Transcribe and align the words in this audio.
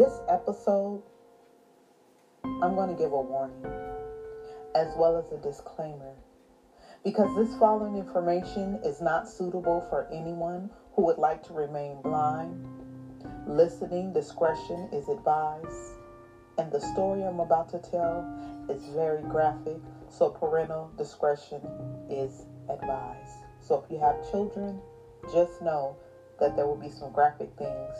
This 0.00 0.22
episode, 0.28 1.02
I'm 2.42 2.74
going 2.74 2.88
to 2.88 2.94
give 2.94 3.12
a 3.12 3.20
warning 3.20 3.66
as 4.74 4.88
well 4.96 5.14
as 5.14 5.30
a 5.30 5.36
disclaimer 5.36 6.14
because 7.04 7.28
this 7.36 7.54
following 7.56 7.96
information 7.96 8.80
is 8.82 9.02
not 9.02 9.28
suitable 9.28 9.82
for 9.90 10.06
anyone 10.10 10.70
who 10.94 11.02
would 11.02 11.18
like 11.18 11.42
to 11.42 11.52
remain 11.52 12.00
blind. 12.00 12.66
Listening 13.46 14.10
discretion 14.10 14.88
is 14.90 15.06
advised, 15.08 15.92
and 16.56 16.72
the 16.72 16.80
story 16.80 17.22
I'm 17.22 17.40
about 17.40 17.68
to 17.68 17.78
tell 17.78 18.24
is 18.70 18.82
very 18.86 19.20
graphic, 19.20 19.80
so 20.08 20.30
parental 20.30 20.90
discretion 20.96 21.60
is 22.08 22.46
advised. 22.70 23.44
So 23.58 23.74
if 23.74 23.90
you 23.90 23.98
have 23.98 24.30
children, 24.30 24.80
just 25.30 25.60
know 25.60 25.94
that 26.38 26.56
there 26.56 26.64
will 26.64 26.74
be 26.74 26.88
some 26.88 27.10
graphic 27.10 27.50
things 27.58 27.96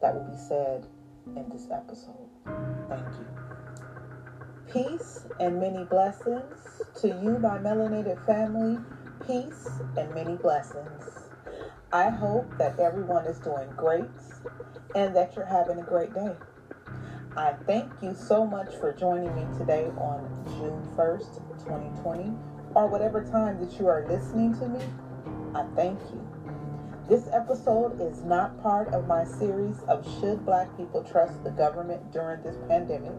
that 0.00 0.12
will 0.12 0.28
be 0.28 0.36
said 0.36 0.84
in 1.26 1.48
this 1.48 1.68
episode. 1.70 2.28
Thank 2.88 3.06
you. 3.18 3.26
Peace 4.72 5.26
and 5.38 5.60
many 5.60 5.84
blessings 5.84 6.82
to 7.00 7.08
you, 7.08 7.38
my 7.38 7.58
melanated 7.58 8.24
family. 8.26 8.78
Peace 9.26 9.68
and 9.96 10.12
many 10.14 10.36
blessings. 10.36 11.30
I 11.92 12.08
hope 12.08 12.46
that 12.58 12.78
everyone 12.80 13.26
is 13.26 13.38
doing 13.38 13.68
great 13.76 14.08
and 14.94 15.14
that 15.14 15.36
you're 15.36 15.44
having 15.44 15.78
a 15.78 15.82
great 15.82 16.14
day. 16.14 16.34
I 17.36 17.52
thank 17.66 17.90
you 18.02 18.14
so 18.14 18.46
much 18.46 18.74
for 18.76 18.92
joining 18.92 19.34
me 19.34 19.46
today 19.58 19.86
on 19.98 20.28
June 20.58 20.82
1st, 20.96 21.36
2020, 21.64 22.32
or 22.74 22.86
whatever 22.86 23.22
time 23.22 23.58
that 23.60 23.78
you 23.78 23.88
are 23.88 24.06
listening 24.06 24.54
to 24.54 24.68
me. 24.68 24.80
I 25.54 25.64
thank 25.74 26.00
you. 26.10 26.31
This 27.08 27.28
episode 27.32 28.00
is 28.00 28.22
not 28.22 28.62
part 28.62 28.94
of 28.94 29.08
my 29.08 29.24
series 29.24 29.80
of 29.88 30.06
Should 30.20 30.46
Black 30.46 30.74
People 30.76 31.02
Trust 31.02 31.42
the 31.42 31.50
Government 31.50 32.12
During 32.12 32.40
This 32.44 32.56
Pandemic. 32.68 33.12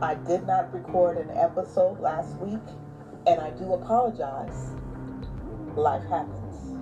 I 0.00 0.14
did 0.14 0.46
not 0.46 0.72
record 0.72 1.18
an 1.18 1.30
episode 1.36 2.00
last 2.00 2.34
week, 2.38 2.62
and 3.26 3.42
I 3.42 3.50
do 3.50 3.74
apologize. 3.74 4.70
Life 5.76 6.02
happens. 6.08 6.78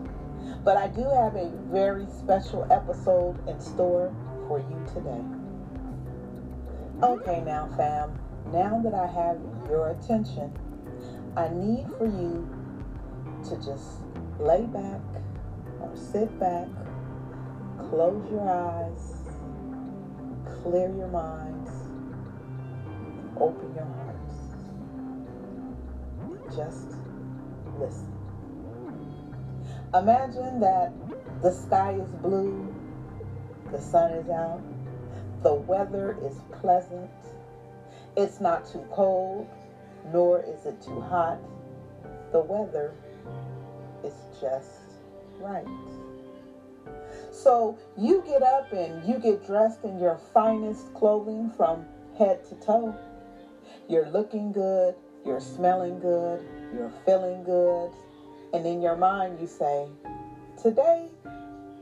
But 0.65 0.77
I 0.77 0.87
do 0.87 1.03
have 1.03 1.35
a 1.35 1.51
very 1.73 2.07
special 2.07 2.69
episode 2.71 3.37
in 3.49 3.61
store 3.61 4.15
for 4.47 4.61
you 4.61 4.87
today. 4.95 5.25
Okay, 7.03 7.43
now, 7.45 7.69
fam, 7.77 8.17
now 8.53 8.81
that 8.85 8.95
I 8.95 9.09
have 9.09 9.41
your 9.69 9.91
attention, 9.91 10.57
I 11.37 11.49
need 11.49 11.89
for 11.99 12.07
you 12.07 12.49
to 13.49 13.57
just 13.57 13.99
lay 14.39 14.63
back 14.67 15.01
sit 15.95 16.39
back, 16.39 16.69
close 17.79 18.25
your 18.31 18.49
eyes, 18.49 19.15
clear 20.63 20.89
your 20.97 21.09
minds, 21.09 21.71
open 23.39 23.75
your 23.75 23.85
hearts. 23.85 24.37
Just 26.55 26.97
listen. 27.79 28.13
Imagine 29.95 30.61
that 30.61 30.93
the 31.43 31.51
sky 31.51 31.95
is 31.95 32.09
blue, 32.23 32.75
the 33.71 33.81
sun 33.81 34.13
is 34.13 34.29
out, 34.31 34.63
the 35.43 35.55
weather 35.55 36.17
is 36.25 36.37
pleasant, 36.61 37.11
it's 38.17 38.41
not 38.41 38.67
too 38.71 38.85
cold, 38.93 39.49
nor 40.13 40.43
is 40.43 40.67
it 40.67 40.81
too 40.83 41.01
hot. 41.01 41.39
The 42.33 42.41
weather 42.41 42.93
is 44.05 44.15
just 44.41 44.82
right. 45.41 45.67
So 47.31 47.79
you 47.99 48.23
get 48.27 48.43
up 48.43 48.73
and 48.73 49.07
you 49.09 49.19
get 49.19 49.47
dressed 49.47 49.85
in 49.85 49.99
your 49.99 50.19
finest 50.33 50.93
clothing 50.95 51.51
from 51.57 51.87
head 52.19 52.45
to 52.49 52.55
toe. 52.57 52.95
You're 53.89 54.09
looking 54.09 54.53
good, 54.53 54.95
you're 55.25 55.41
smelling 55.41 55.99
good, 55.99 56.45
you're 56.75 56.93
feeling 57.05 57.43
good. 57.43 57.91
And 58.53 58.67
in 58.67 58.83
your 58.83 58.97
mind, 58.97 59.41
you 59.41 59.47
say, 59.47 59.89
Today 60.61 61.09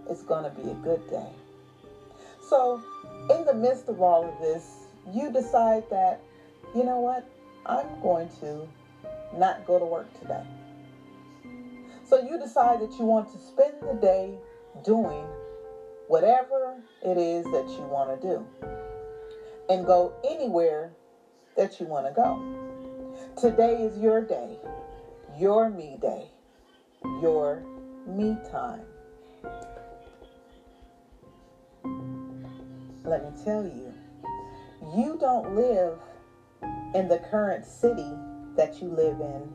is 0.09 0.23
going 0.23 0.45
to 0.45 0.51
be 0.51 0.71
a 0.71 0.75
good 0.75 1.09
day. 1.11 1.31
So, 2.49 2.83
in 3.31 3.45
the 3.45 3.55
midst 3.55 3.89
of 3.89 4.01
all 4.01 4.25
of 4.25 4.39
this, 4.41 4.87
you 5.13 5.31
decide 5.31 5.85
that, 5.91 6.21
you 6.75 6.85
know 6.85 7.01
what, 7.01 7.29
I'm 7.67 8.01
going 8.01 8.29
to 8.41 8.67
not 9.37 9.67
go 9.67 9.79
to 9.79 9.85
work 9.85 10.13
today. 10.21 10.43
So 12.11 12.17
you 12.17 12.37
decide 12.37 12.81
that 12.81 12.99
you 12.99 13.05
want 13.05 13.29
to 13.29 13.39
spend 13.39 13.83
the 13.83 13.95
day 13.95 14.37
doing 14.83 15.25
whatever 16.09 16.83
it 17.05 17.17
is 17.17 17.45
that 17.53 17.69
you 17.69 17.85
want 17.85 18.11
to 18.11 18.17
do 18.17 18.45
and 19.69 19.87
go 19.87 20.13
anywhere 20.25 20.91
that 21.57 21.79
you 21.79 21.87
want 21.87 22.07
to 22.07 22.11
go. 22.11 22.37
Today 23.37 23.85
is 23.85 23.97
your 23.97 24.21
day, 24.21 24.59
your 25.37 25.69
me 25.69 25.97
day, 26.01 26.27
your 27.23 27.63
me 28.09 28.37
time. 28.51 28.83
Let 33.05 33.23
me 33.23 33.31
tell 33.45 33.65
you, 33.65 33.95
you 34.97 35.17
don't 35.17 35.55
live 35.55 36.01
in 36.93 37.07
the 37.07 37.19
current 37.19 37.65
city 37.65 38.11
that 38.57 38.83
you 38.83 38.89
live 38.89 39.21
in 39.21 39.49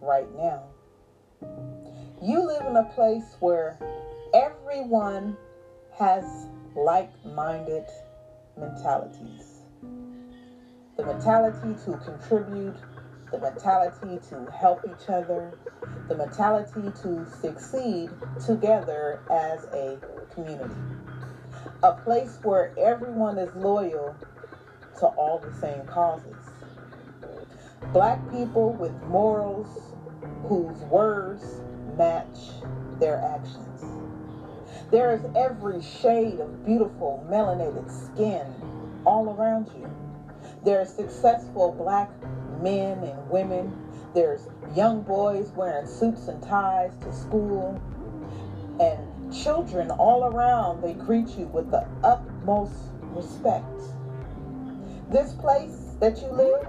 right 0.00 0.34
now. 0.34 0.68
You 2.20 2.44
live 2.44 2.66
in 2.66 2.74
a 2.74 2.82
place 2.82 3.36
where 3.38 3.78
everyone 4.34 5.36
has 5.96 6.48
like 6.74 7.10
minded 7.24 7.84
mentalities. 8.56 9.60
The 10.96 11.04
mentality 11.06 11.76
to 11.84 11.96
contribute, 11.98 12.74
the 13.30 13.38
mentality 13.38 14.18
to 14.30 14.50
help 14.50 14.80
each 14.84 15.08
other, 15.08 15.56
the 16.08 16.16
mentality 16.16 16.90
to 17.02 17.24
succeed 17.40 18.10
together 18.44 19.20
as 19.30 19.62
a 19.66 20.00
community. 20.34 20.74
A 21.84 21.92
place 21.92 22.40
where 22.42 22.74
everyone 22.76 23.38
is 23.38 23.54
loyal 23.54 24.16
to 24.98 25.06
all 25.06 25.38
the 25.38 25.54
same 25.54 25.86
causes. 25.86 26.34
Black 27.92 28.18
people 28.32 28.72
with 28.72 28.92
morals 29.04 29.94
whose 30.48 30.78
words 30.86 31.60
match 31.98 32.38
their 33.00 33.16
actions. 33.16 33.84
There 34.90 35.12
is 35.12 35.20
every 35.36 35.82
shade 35.82 36.40
of 36.40 36.64
beautiful 36.64 37.26
melanated 37.28 37.90
skin 37.90 38.46
all 39.04 39.34
around 39.34 39.68
you. 39.76 39.90
There 40.64 40.80
are 40.80 40.86
successful 40.86 41.72
black 41.72 42.10
men 42.62 42.98
and 43.04 43.28
women. 43.28 43.76
There's 44.14 44.48
young 44.74 45.02
boys 45.02 45.50
wearing 45.54 45.86
suits 45.86 46.28
and 46.28 46.42
ties 46.42 46.92
to 47.02 47.12
school. 47.12 47.80
And 48.80 49.32
children 49.32 49.90
all 49.90 50.24
around, 50.24 50.82
they 50.82 50.94
greet 50.94 51.28
you 51.36 51.46
with 51.46 51.70
the 51.70 51.86
utmost 52.02 52.74
respect. 53.02 53.82
This 55.10 55.32
place 55.34 55.96
that 56.00 56.20
you 56.22 56.28
live 56.28 56.66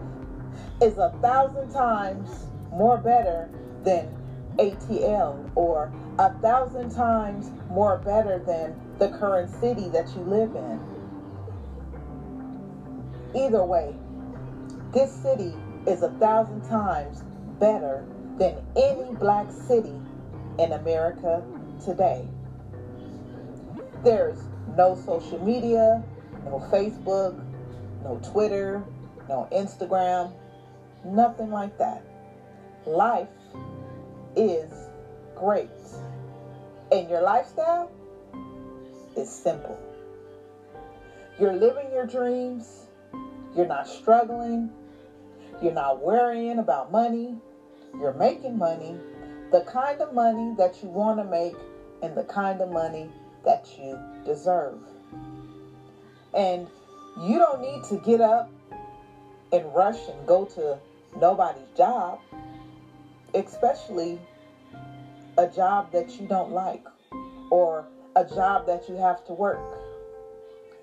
is 0.81 0.97
a 0.97 1.11
thousand 1.21 1.69
times 1.71 2.47
more 2.71 2.97
better 2.97 3.49
than 3.83 4.18
ATL 4.59 5.49
or 5.55 5.91
a 6.19 6.33
thousand 6.41 6.89
times 6.91 7.51
more 7.69 7.97
better 7.97 8.39
than 8.39 8.75
the 8.99 9.07
current 9.07 9.49
city 9.59 9.87
that 9.89 10.07
you 10.15 10.21
live 10.23 10.53
in. 10.55 10.79
Either 13.35 13.63
way, 13.63 13.95
this 14.93 15.11
city 15.11 15.53
is 15.87 16.01
a 16.01 16.09
thousand 16.19 16.61
times 16.63 17.23
better 17.59 18.05
than 18.37 18.55
any 18.75 19.13
black 19.15 19.49
city 19.51 19.95
in 20.57 20.73
America 20.73 21.41
today. 21.83 22.27
There's 24.03 24.39
no 24.75 24.95
social 24.95 25.43
media, 25.43 26.03
no 26.45 26.59
Facebook, 26.71 27.39
no 28.03 28.19
Twitter, 28.23 28.83
no 29.29 29.47
Instagram, 29.51 30.33
nothing 31.05 31.51
like 31.51 31.77
that. 31.77 32.03
Life 32.85 33.27
is 34.35 34.71
great. 35.35 35.69
And 36.91 37.09
your 37.09 37.21
lifestyle 37.21 37.91
is 39.15 39.29
simple. 39.29 39.77
You're 41.39 41.53
living 41.53 41.91
your 41.91 42.05
dreams. 42.05 42.87
You're 43.55 43.67
not 43.67 43.87
struggling. 43.87 44.69
You're 45.61 45.73
not 45.73 46.01
worrying 46.01 46.59
about 46.59 46.91
money. 46.91 47.37
You're 47.99 48.13
making 48.13 48.57
money, 48.57 48.95
the 49.51 49.61
kind 49.61 50.01
of 50.01 50.13
money 50.13 50.53
that 50.57 50.81
you 50.81 50.89
want 50.89 51.17
to 51.19 51.23
make, 51.23 51.55
and 52.01 52.15
the 52.15 52.23
kind 52.23 52.61
of 52.61 52.69
money 52.69 53.09
that 53.43 53.67
you 53.77 53.99
deserve. 54.25 54.79
And 56.33 56.67
you 57.19 57.39
don't 57.39 57.61
need 57.61 57.83
to 57.85 57.97
get 57.97 58.21
up 58.21 58.49
and 59.51 59.73
rush 59.73 60.07
and 60.07 60.27
go 60.27 60.45
to 60.45 60.77
nobody's 61.19 61.67
job 61.75 62.19
especially 63.33 64.19
a 65.37 65.47
job 65.47 65.91
that 65.91 66.19
you 66.19 66.27
don't 66.27 66.51
like 66.51 66.85
or 67.51 67.85
a 68.15 68.23
job 68.23 68.65
that 68.65 68.87
you 68.89 68.95
have 68.95 69.23
to 69.25 69.33
work 69.33 69.79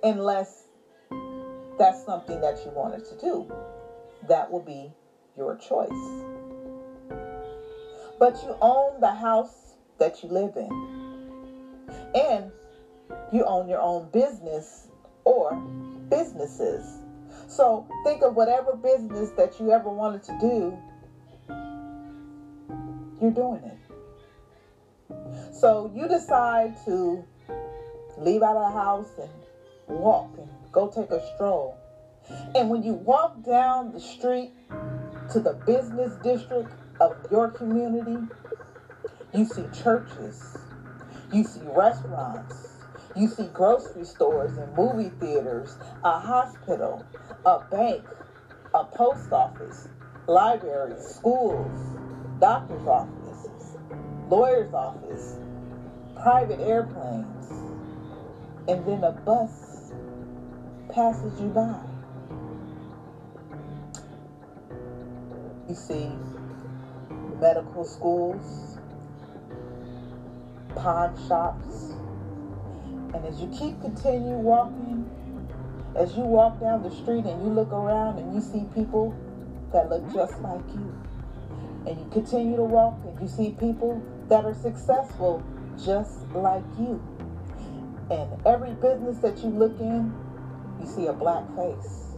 unless 0.03 0.65
that's 1.79 2.03
something 2.05 2.41
that 2.41 2.65
you 2.65 2.71
wanted 2.71 3.05
to 3.05 3.15
do. 3.17 3.47
That 4.29 4.51
will 4.51 4.61
be 4.61 4.93
your 5.37 5.55
choice. 5.55 5.91
But 8.19 8.43
you 8.43 8.57
own 8.61 9.01
the 9.01 9.13
house 9.13 9.75
that 9.99 10.23
you 10.23 10.29
live 10.31 10.57
in. 10.57 10.71
And 12.15 12.51
you 13.31 13.45
own 13.45 13.69
your 13.69 13.81
own 13.81 14.09
business 14.09 14.89
or 15.25 15.55
businesses. 16.09 16.99
So 17.47 17.87
think 18.05 18.23
of 18.23 18.35
whatever 18.35 18.75
business 18.75 19.31
that 19.37 19.61
you 19.61 19.71
ever 19.71 19.91
wanted 19.91 20.23
to 20.25 20.39
do, 20.41 20.79
you're 23.21 23.31
doing 23.31 23.63
it. 23.65 23.79
So 25.53 25.91
you 25.95 26.09
decide 26.09 26.77
to 26.85 27.25
leave 28.19 28.43
out 28.43 28.57
of 28.57 28.73
the 28.73 28.79
house 28.79 29.11
and 29.19 29.31
walk 29.99 30.31
and 30.39 30.49
go 30.73 30.89
take 30.89 31.11
a 31.11 31.21
stroll. 31.35 31.77
And 32.55 32.69
when 32.71 32.83
you 32.83 32.95
walk 32.95 33.43
down 33.45 33.93
the 33.93 34.01
street 34.01 34.53
to 35.31 35.41
the 35.41 35.53
business 35.67 36.13
district 36.23 36.73
of 37.01 37.15
your 37.31 37.49
community, 37.49 38.17
you 39.33 39.45
see 39.45 39.65
churches, 39.73 40.57
you 41.33 41.45
see 41.45 41.61
restaurants, 41.65 42.77
you 43.15 43.29
see 43.29 43.47
grocery 43.53 44.05
stores 44.05 44.57
and 44.57 44.75
movie 44.77 45.11
theaters, 45.21 45.77
a 46.05 46.19
hospital, 46.19 47.05
a 47.45 47.61
bank, 47.71 48.03
a 48.75 48.85
post 48.85 49.33
office, 49.33 49.89
libraries, 50.27 51.03
schools, 51.03 51.97
doctor's 52.41 52.87
offices, 52.87 53.77
lawyer's 54.29 54.73
office, 54.75 55.37
private 56.23 56.61
airplanes, 56.61 57.51
and 58.69 58.85
then 58.87 59.05
a 59.05 59.13
bus 59.13 59.93
passes 60.93 61.41
you 61.41 61.49
by. 61.49 61.81
You 65.69 65.75
see 65.75 66.11
medical 67.41 67.85
schools, 67.85 68.79
pawn 70.75 71.17
shops, 71.29 71.95
and 73.15 73.25
as 73.25 73.41
you 73.41 73.49
keep 73.49 73.81
continue 73.81 74.37
walking, 74.37 75.09
as 75.95 76.17
you 76.17 76.23
walk 76.23 76.61
down 76.61 76.83
the 76.83 76.91
street 76.91 77.25
and 77.25 77.43
you 77.43 77.49
look 77.49 77.73
around 77.73 78.19
and 78.19 78.35
you 78.35 78.41
see 78.41 78.67
people 78.75 79.15
that 79.73 79.89
look 79.89 80.13
just 80.13 80.41
like 80.41 80.61
you, 80.75 81.06
and 81.87 81.99
you 81.99 82.07
continue 82.13 82.57
to 82.57 82.65
walk 82.65 82.99
and 83.05 83.21
you 83.21 83.29
see 83.29 83.51
people 83.53 84.03
that 84.29 84.45
are 84.45 84.55
successful 84.55 85.43
just 85.83 86.29
like 86.33 86.65
you. 86.79 87.03
And 88.11 88.29
every 88.47 88.73
business 88.73 89.19
that 89.19 89.39
you 89.39 89.51
look 89.51 89.79
in, 89.81 90.13
you 90.81 90.87
see 90.87 91.07
a 91.07 91.13
black 91.13 91.45
face. 91.57 92.17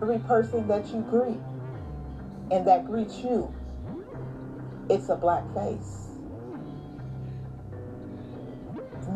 Every 0.00 0.18
person 0.20 0.66
that 0.68 0.86
you 0.92 1.00
greet 1.10 1.40
and 2.50 2.66
that 2.66 2.86
greets 2.86 3.18
you, 3.18 3.52
it's 4.88 5.08
a 5.08 5.16
black 5.16 5.42
face. 5.54 6.08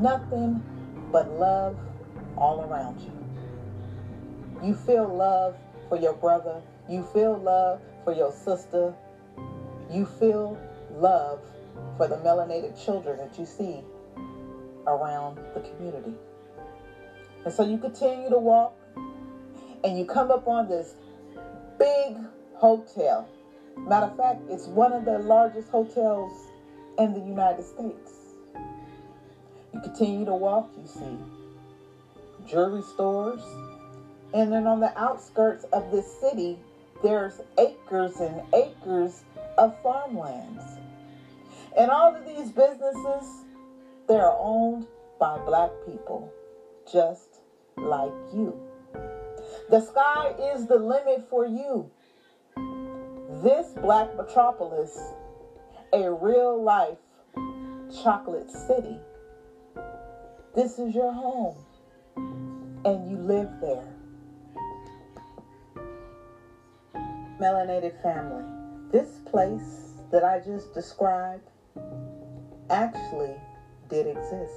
nothing 0.03 0.63
but 1.13 1.31
love 1.39 1.77
all 2.37 2.63
around 2.63 3.01
you. 3.01 3.13
You 4.67 4.75
feel 4.75 5.07
love 5.07 5.57
for 5.89 5.97
your 5.97 6.15
brother. 6.15 6.63
You 6.89 7.03
feel 7.13 7.39
love 7.39 7.81
for 8.05 8.13
your 8.13 8.33
sister. 8.33 8.95
You 9.91 10.05
feel 10.05 10.59
love 10.91 11.41
for 11.97 12.09
the 12.09 12.17
melanated 12.17 12.83
children 12.83 13.19
that 13.19 13.39
you 13.39 13.45
see 13.45 13.83
around 14.87 15.39
the 15.55 15.61
community. 15.61 16.15
And 17.45 17.53
so 17.53 17.63
you 17.63 17.79
continue 17.79 18.31
to 18.31 18.39
walk 18.39 18.75
and 19.85 19.99
you 19.99 20.05
come 20.05 20.31
up 20.31 20.47
on 20.47 20.69
this 20.69 20.95
big 21.79 22.17
hotel. 22.55 23.29
Matter 23.77 24.07
of 24.07 24.17
fact, 24.17 24.43
it's 24.49 24.67
one 24.67 24.93
of 24.93 25.05
the 25.05 25.19
largest 25.19 25.69
hotels 25.69 26.33
in 26.99 27.15
the 27.15 27.21
United 27.21 27.65
States. 27.65 28.13
You 29.73 29.81
continue 29.81 30.25
to 30.27 30.35
walk, 30.35 30.69
you 30.77 30.87
see 30.87 31.19
jewelry 32.47 32.83
stores. 32.83 33.43
And 34.35 34.53
then 34.53 34.67
on 34.67 34.81
the 34.81 34.97
outskirts 34.99 35.65
of 35.73 35.91
this 35.91 36.07
city, 36.21 36.59
there's 37.03 37.41
acres 37.59 38.21
and 38.21 38.41
acres 38.55 39.25
of 39.59 39.75
farmlands. 39.83 40.63
And 41.77 41.91
all 41.91 42.15
of 42.15 42.25
these 42.25 42.51
businesses, 42.51 43.45
they're 44.09 44.33
owned 44.33 44.87
by 45.19 45.39
black 45.39 45.71
people, 45.87 46.33
just 46.91 47.41
like 47.77 48.13
you. 48.35 48.59
The 49.71 49.81
sky 49.81 50.35
is 50.55 50.67
the 50.67 50.79
limit 50.79 51.29
for 51.29 51.47
you. 51.47 51.91
This 53.43 53.69
black 53.81 54.15
metropolis, 54.17 54.99
a 55.93 56.11
real 56.11 56.63
life 56.63 56.99
chocolate 58.03 58.51
city 58.51 58.99
this 60.55 60.79
is 60.79 60.95
your 60.95 61.11
home, 61.11 61.57
and 62.85 63.11
you 63.11 63.17
live 63.17 63.49
there. 63.63 64.02
Melanated 67.43 68.01
family. 68.03 68.45
This 68.93 69.19
place 69.27 69.95
that 70.13 70.23
I 70.23 70.39
just 70.39 70.73
described 70.75 71.43
actually 72.71 73.35
did 73.91 74.07
exist. 74.07 74.55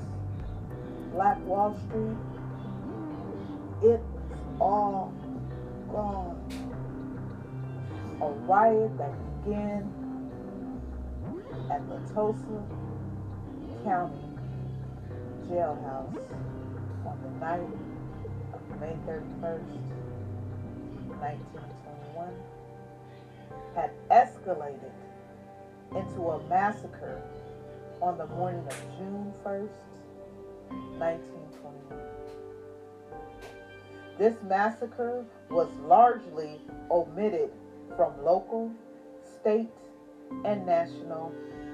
Black 1.12 1.44
Wall 1.46 1.74
Street, 1.88 2.16
it 3.82 4.00
was 4.00 4.38
all 4.60 5.12
gone. 5.90 6.40
A 8.22 8.28
riot 8.46 8.96
that 8.98 9.12
began 9.44 9.92
at 11.72 11.82
the 11.88 11.98
Tulsa 12.14 12.62
County 13.82 14.28
jailhouse 15.48 16.30
on 17.04 17.16
the 17.22 17.30
night 17.40 17.68
May 18.80 18.94
31st, 19.08 19.62
1921, 21.18 22.34
had 23.74 23.90
escalated 24.10 24.92
into 25.96 26.30
a 26.30 26.42
massacre 26.48 27.22
on 28.02 28.18
the 28.18 28.26
morning 28.26 28.66
of 28.66 28.76
June 28.98 29.32
1st, 29.42 29.70
1921. 30.98 32.02
This 34.18 34.36
massacre 34.46 35.24
was 35.48 35.68
largely 35.86 36.60
omitted 36.90 37.50
from 37.96 38.12
local, 38.22 38.70
state, 39.40 39.70
and 40.44 40.66
national 40.66 41.32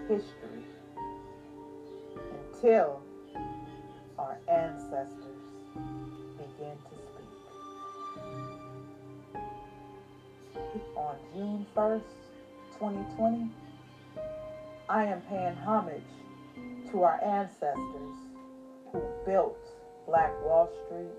history 0.08 0.64
until 2.14 3.02
our 4.18 4.38
ancestors 4.48 5.42
began 6.36 6.76
to 6.76 6.91
On 10.96 11.16
June 11.34 11.66
1st, 11.74 12.02
2020, 12.78 13.50
I 14.88 15.04
am 15.04 15.20
paying 15.22 15.54
homage 15.56 16.02
to 16.90 17.02
our 17.02 17.22
ancestors 17.24 18.16
who 18.90 19.02
built 19.24 19.58
Black 20.06 20.32
Wall 20.44 20.68
Street 20.86 21.12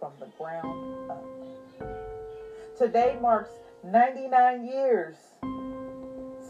from 0.00 0.12
the 0.18 0.26
ground 0.38 1.10
up. 1.10 1.24
Today 2.76 3.16
marks 3.20 3.50
99 3.84 4.66
years 4.66 5.16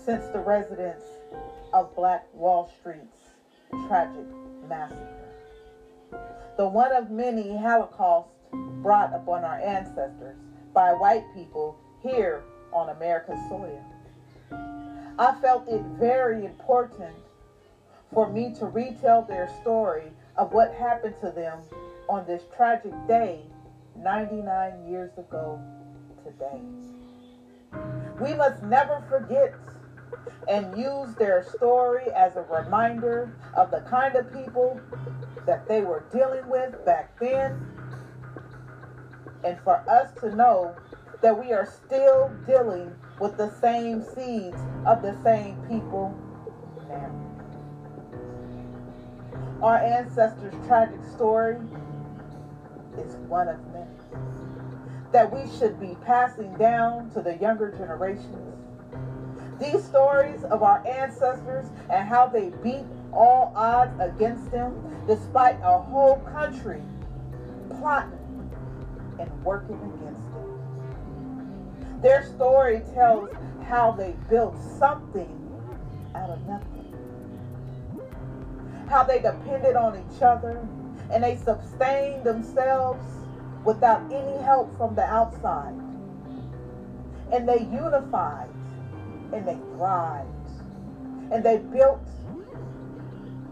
since 0.05 0.27
the 0.33 0.39
residents 0.39 1.05
of 1.75 1.95
Black 1.95 2.27
Wall 2.33 2.73
Street's 2.81 3.35
tragic 3.87 4.25
massacre. 4.69 5.05
The 6.57 6.67
one 6.67 6.93
of 6.93 7.11
many 7.11 7.57
Holocausts 7.57 8.33
brought 8.83 9.15
upon 9.15 9.45
our 9.45 9.61
ancestors 9.61 10.39
by 10.73 10.93
white 10.93 11.25
people 11.35 11.79
here 12.03 12.43
on 12.73 12.91
America's 12.91 13.41
soil. 13.49 13.85
I 15.19 15.35
felt 15.41 15.69
it 15.69 15.83
very 15.99 16.45
important 16.45 17.15
for 18.13 18.31
me 18.31 18.55
to 18.59 18.67
retell 18.67 19.23
their 19.23 19.49
story 19.61 20.13
of 20.37 20.53
what 20.53 20.73
happened 20.75 21.15
to 21.21 21.31
them 21.31 21.59
on 22.09 22.25
this 22.27 22.43
tragic 22.57 22.93
day 23.07 23.41
99 23.97 24.89
years 24.89 25.11
ago 25.19 25.61
today. 26.25 26.61
We 28.21 28.35
must 28.35 28.63
never 28.63 29.05
forget 29.09 29.55
and 30.49 30.77
use 30.79 31.15
their 31.17 31.45
story 31.57 32.11
as 32.15 32.37
a 32.37 32.43
reminder 32.43 33.33
of 33.55 33.71
the 33.71 33.81
kind 33.81 34.17
of 34.17 34.33
people 34.33 34.81
that 35.47 35.69
they 35.69 35.83
were 35.83 36.05
dealing 36.13 36.49
with 36.49 36.85
back 36.87 37.19
then, 37.19 37.67
and 39.45 39.59
for 39.61 39.77
us 39.89 40.11
to 40.21 40.35
know 40.35 40.75
that 41.21 41.39
we 41.39 41.53
are 41.53 41.67
still 41.67 42.31
dealing 42.47 42.95
with 43.21 43.37
the 43.37 43.51
same 43.61 44.03
seeds 44.03 44.59
of 44.87 45.03
the 45.03 45.17
same 45.23 45.57
people 45.69 46.17
now. 46.89 47.11
Our 49.63 49.79
ancestors' 49.79 50.55
tragic 50.67 51.01
story 51.15 51.57
is 52.97 53.17
one 53.29 53.49
of 53.49 53.59
many 53.73 53.89
that 55.13 55.33
we 55.33 55.51
should 55.59 55.81
be 55.81 55.97
passing 56.05 56.53
down 56.57 57.11
to 57.11 57.23
the 57.23 57.37
younger 57.39 57.71
generations. 57.71 58.55
These 59.59 59.83
stories 59.83 60.45
of 60.45 60.63
our 60.63 60.87
ancestors 60.87 61.67
and 61.91 62.07
how 62.07 62.27
they 62.27 62.51
beat 62.63 62.85
all 63.13 63.53
odds 63.57 63.99
against 64.01 64.51
them, 64.51 64.75
despite 65.07 65.59
a 65.63 65.79
whole 65.79 66.17
country 66.33 66.83
plotting 67.71 68.51
and 69.19 69.45
working. 69.45 69.98
Their 72.03 72.25
story 72.25 72.83
tells 72.95 73.31
how 73.65 73.93
they 73.93 74.15
built 74.31 74.57
something 74.79 75.35
out 76.15 76.31
of 76.31 76.47
nothing, 76.47 76.95
how 78.89 79.03
they 79.03 79.21
depended 79.21 79.77
on 79.77 79.97
each 79.97 80.23
other 80.23 80.67
and 81.11 81.25
they 81.25 81.37
sustained 81.37 82.25
themselves 82.25 83.05
without 83.65 84.03
any 84.13 84.43
help 84.43 84.77
from 84.77 84.95
the 84.95 85.03
outside. 85.03 85.75
And 87.33 87.49
they 87.49 87.61
unified 87.61 88.49
and 89.33 89.47
they 89.47 89.59
thrived. 89.77 90.29
And 91.31 91.45
they 91.45 91.59
built 91.59 92.07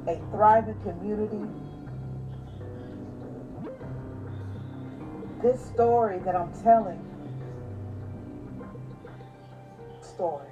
a 0.07 0.17
thriving 0.31 0.81
community. 0.83 1.45
This 5.43 5.61
story 5.67 6.19
that 6.21 6.35
I'm 6.35 6.53
telling, 6.62 7.03
story, 10.16 10.49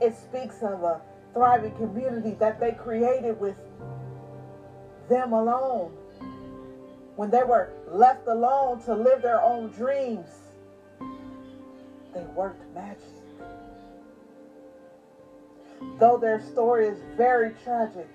it 0.00 0.14
speaks 0.14 0.62
of 0.62 0.82
a 0.82 1.00
thriving 1.32 1.74
community 1.76 2.32
that 2.40 2.58
they 2.58 2.72
created 2.72 3.38
with 3.38 3.56
them 5.08 5.32
alone. 5.32 5.92
When 7.16 7.30
they 7.30 7.44
were 7.44 7.72
left 7.88 8.26
alone 8.26 8.82
to 8.84 8.94
live 8.94 9.22
their 9.22 9.42
own 9.42 9.70
dreams, 9.70 10.28
they 12.14 12.22
worked 12.34 12.62
magic. 12.74 13.02
Though 15.98 16.16
their 16.16 16.40
story 16.40 16.86
is 16.86 16.98
very 17.16 17.54
tragic 17.62 18.08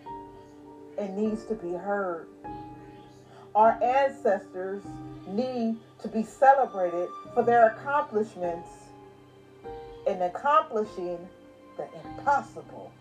and 0.97 1.15
needs 1.15 1.45
to 1.45 1.55
be 1.55 1.73
heard, 1.73 2.27
our 3.53 3.81
ancestors 3.83 4.83
need 5.27 5.77
to 6.01 6.07
be 6.07 6.23
celebrated 6.23 7.07
for 7.33 7.43
their 7.43 7.67
accomplishments 7.67 8.69
in 10.07 10.21
accomplishing 10.21 11.27
the 11.77 11.87
impossible 12.03 12.91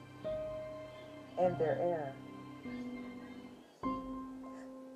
in 1.38 1.57
their 1.59 1.78
era. 1.80 2.12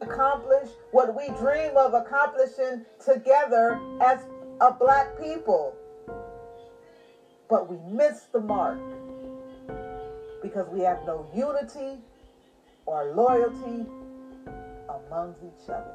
Accomplish 0.00 0.68
what 0.90 1.14
we 1.14 1.28
dream 1.28 1.76
of 1.76 1.94
accomplishing 1.94 2.82
together 3.02 3.80
as 4.02 4.18
a 4.60 4.70
black 4.70 5.18
people. 5.18 5.74
But 7.48 7.68
we 7.68 7.78
miss 7.94 8.26
the 8.32 8.40
mark 8.40 8.78
because 10.42 10.68
we 10.68 10.80
have 10.80 10.98
no 11.06 11.26
unity 11.34 12.00
or 12.86 13.04
loyalty 13.14 13.86
amongst 14.88 15.40
each 15.42 15.68
other. 15.68 15.94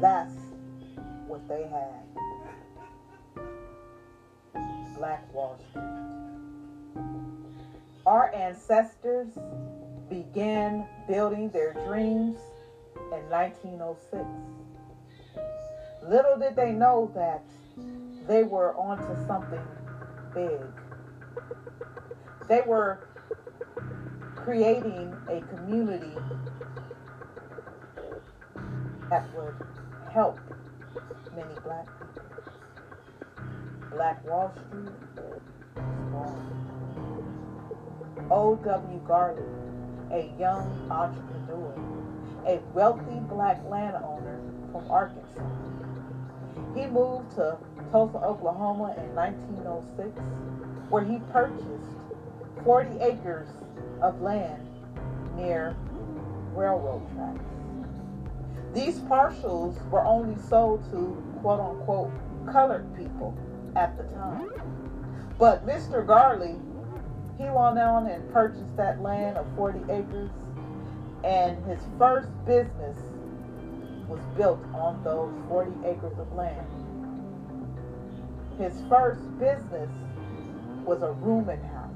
That's 0.00 0.34
what 1.26 1.46
they 1.48 1.62
had. 1.62 2.02
Black 4.96 5.32
Wall 5.34 5.58
Street. 5.70 5.84
Our 8.06 8.34
ancestors 8.34 9.28
began 10.10 10.86
building 11.08 11.50
their 11.50 11.72
dreams 11.86 12.36
in 12.96 13.28
1906. 13.30 14.24
Little 16.08 16.38
did 16.38 16.56
they 16.56 16.72
know 16.72 17.10
that 17.14 17.42
they 18.26 18.42
were 18.42 18.74
onto 18.76 19.26
something 19.26 19.62
big. 20.34 20.60
They 22.48 22.62
were 22.66 23.08
creating 24.36 25.14
a 25.28 25.40
community 25.54 26.14
that 29.10 29.28
would 29.34 29.54
help 30.12 30.38
many 31.34 31.54
black. 31.62 31.86
Black 33.94 34.24
Wall 34.26 34.52
Street. 34.68 34.88
O.W. 38.30 39.00
Gurley, 39.06 39.42
a 40.10 40.32
young 40.38 40.88
entrepreneur, 40.90 41.74
a 42.46 42.58
wealthy 42.72 43.20
black 43.28 43.62
landowner 43.68 44.40
from 44.70 44.90
Arkansas. 44.90 45.44
He 46.74 46.86
moved 46.86 47.32
to 47.32 47.58
Tulsa, 47.90 48.18
Oklahoma 48.18 48.94
in 48.96 49.14
1906, 49.14 50.18
where 50.88 51.04
he 51.04 51.18
purchased 51.30 51.66
40 52.64 52.98
acres 53.00 53.48
of 54.00 54.22
land 54.22 54.66
near 55.36 55.76
railroad 56.54 57.02
tracks. 57.14 57.44
These 58.72 59.00
parcels 59.00 59.76
were 59.90 60.04
only 60.04 60.40
sold 60.48 60.82
to 60.92 61.22
quote 61.42 61.60
unquote 61.60 62.10
colored 62.50 62.86
people 62.96 63.36
at 63.76 63.96
the 63.96 64.04
time. 64.16 64.50
But 65.38 65.66
Mr. 65.66 66.06
Gurley, 66.06 66.56
he 67.38 67.44
went 67.44 67.78
on 67.78 68.06
and 68.06 68.32
purchased 68.32 68.76
that 68.76 69.02
land 69.02 69.36
of 69.36 69.46
40 69.56 69.80
acres, 69.90 70.30
and 71.24 71.64
his 71.66 71.80
first 71.98 72.28
business 72.44 72.96
was 74.08 74.20
built 74.36 74.62
on 74.74 75.02
those 75.04 75.32
40 75.48 75.70
acres 75.86 76.18
of 76.18 76.32
land. 76.32 76.66
His 78.58 78.74
first 78.88 79.20
business 79.38 79.90
was 80.84 81.02
a 81.02 81.12
rooming 81.12 81.62
house 81.62 81.92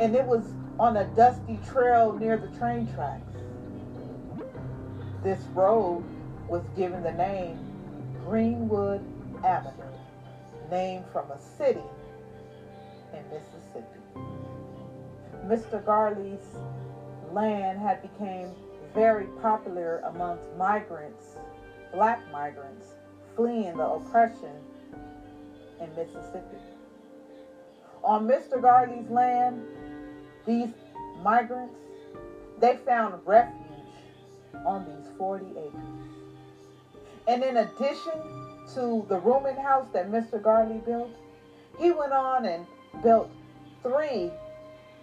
and 0.00 0.16
it 0.16 0.24
was 0.24 0.44
on 0.78 0.96
a 0.96 1.04
dusty 1.14 1.58
trail 1.70 2.14
near 2.18 2.38
the 2.38 2.48
train 2.58 2.90
tracks. 2.94 3.36
This 5.22 5.40
road 5.54 6.02
was 6.48 6.62
given 6.74 7.02
the 7.02 7.12
name 7.12 7.58
Greenwood 8.26 9.02
Avenue, 9.44 9.96
named 10.70 11.04
from 11.12 11.30
a 11.30 11.38
city 11.38 11.82
in 13.12 13.22
Mississippi. 13.30 14.00
Mr. 15.46 15.84
Gurley's 15.84 16.56
land 17.32 17.78
had 17.78 18.02
become 18.02 18.54
very 18.94 19.26
popular 19.40 19.98
amongst 20.06 20.44
migrants, 20.56 21.36
black 21.92 22.20
migrants, 22.30 22.86
fleeing 23.36 23.76
the 23.76 23.86
oppression 23.86 24.56
in 25.80 25.88
Mississippi. 25.94 26.58
On 28.02 28.26
Mr. 28.26 28.60
Gurley's 28.60 29.08
land, 29.10 29.62
these 30.46 30.68
migrants, 31.22 31.74
they 32.58 32.76
found 32.84 33.20
refuge 33.26 33.56
on 34.66 34.84
these 34.84 35.10
40 35.16 35.46
acres. 35.46 36.00
And 37.26 37.42
in 37.42 37.58
addition 37.58 38.39
to 38.74 39.04
the 39.08 39.18
Roman 39.18 39.56
house 39.56 39.88
that 39.92 40.10
Mr. 40.10 40.42
Gurley 40.42 40.78
built, 40.78 41.10
he 41.78 41.90
went 41.90 42.12
on 42.12 42.44
and 42.46 42.66
built 43.02 43.30
three 43.82 44.30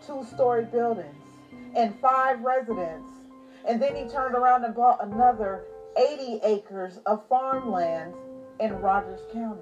two-story 0.06 0.66
buildings 0.66 1.16
and 1.76 1.94
five 2.00 2.42
residents. 2.42 3.12
And 3.68 3.82
then 3.82 3.96
he 3.96 4.08
turned 4.08 4.36
around 4.36 4.64
and 4.64 4.74
bought 4.74 5.04
another 5.04 5.66
80 5.98 6.40
acres 6.44 7.00
of 7.06 7.28
farmland 7.28 8.14
in 8.60 8.74
Rogers 8.80 9.22
County. 9.34 9.62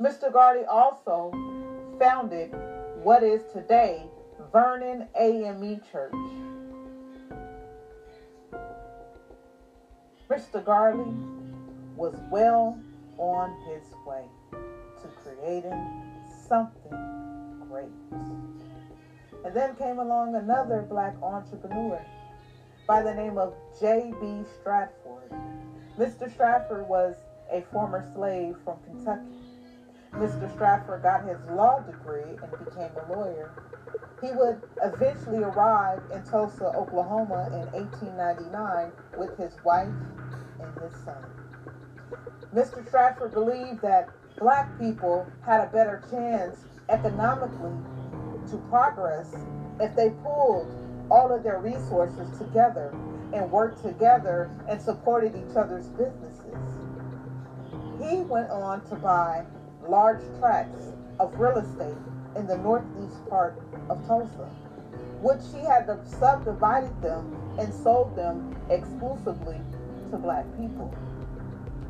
Mr. 0.00 0.32
Gurley 0.32 0.64
also 0.66 1.32
founded 1.98 2.54
what 3.02 3.22
is 3.22 3.42
today 3.52 4.04
Vernon 4.52 5.06
AME 5.16 5.80
Church. 5.90 6.12
Mr. 10.30 10.64
Gurley 10.64 11.37
was 11.98 12.14
well 12.30 12.78
on 13.18 13.50
his 13.68 13.82
way 14.06 14.24
to 15.02 15.08
creating 15.22 15.86
something 16.48 16.94
great. 17.68 17.88
And 19.44 19.54
then 19.54 19.74
came 19.74 19.98
along 19.98 20.36
another 20.36 20.86
black 20.88 21.16
entrepreneur 21.22 22.00
by 22.86 23.02
the 23.02 23.14
name 23.14 23.36
of 23.36 23.52
J.B. 23.80 24.44
Stratford. 24.60 25.32
Mr. 25.98 26.32
Stratford 26.32 26.88
was 26.88 27.16
a 27.50 27.62
former 27.72 28.08
slave 28.14 28.56
from 28.64 28.78
Kentucky. 28.84 29.34
Mr. 30.14 30.52
Stratford 30.54 31.02
got 31.02 31.28
his 31.28 31.38
law 31.50 31.80
degree 31.80 32.38
and 32.42 32.64
became 32.64 32.90
a 32.96 33.12
lawyer. 33.12 33.52
He 34.22 34.30
would 34.32 34.62
eventually 34.82 35.42
arrive 35.42 36.00
in 36.12 36.22
Tulsa, 36.24 36.66
Oklahoma 36.76 37.48
in 37.52 37.72
1899 37.72 38.92
with 39.18 39.36
his 39.36 39.52
wife 39.64 39.88
and 40.60 40.80
his 40.80 40.94
son. 41.04 41.47
Mr. 42.54 42.86
Stratford 42.88 43.32
believed 43.32 43.82
that 43.82 44.08
black 44.38 44.78
people 44.78 45.26
had 45.44 45.60
a 45.60 45.70
better 45.70 46.02
chance 46.10 46.64
economically 46.88 47.76
to 48.50 48.56
progress 48.70 49.34
if 49.80 49.94
they 49.94 50.10
pulled 50.22 50.66
all 51.10 51.30
of 51.32 51.42
their 51.42 51.58
resources 51.58 52.38
together 52.38 52.94
and 53.34 53.50
worked 53.50 53.82
together 53.82 54.50
and 54.66 54.80
supported 54.80 55.34
each 55.36 55.56
other's 55.56 55.88
businesses. 55.88 56.56
He 58.00 58.20
went 58.22 58.50
on 58.50 58.80
to 58.88 58.94
buy 58.94 59.44
large 59.86 60.22
tracts 60.38 60.92
of 61.20 61.38
real 61.38 61.58
estate 61.58 61.96
in 62.36 62.46
the 62.46 62.56
northeast 62.56 63.28
part 63.28 63.60
of 63.90 64.06
Tulsa, 64.06 64.48
which 65.20 65.42
he 65.52 65.60
had 65.66 65.86
subdivided 66.06 67.02
them 67.02 67.36
and 67.58 67.74
sold 67.74 68.16
them 68.16 68.56
exclusively 68.70 69.60
to 70.10 70.16
black 70.16 70.46
people. 70.56 70.94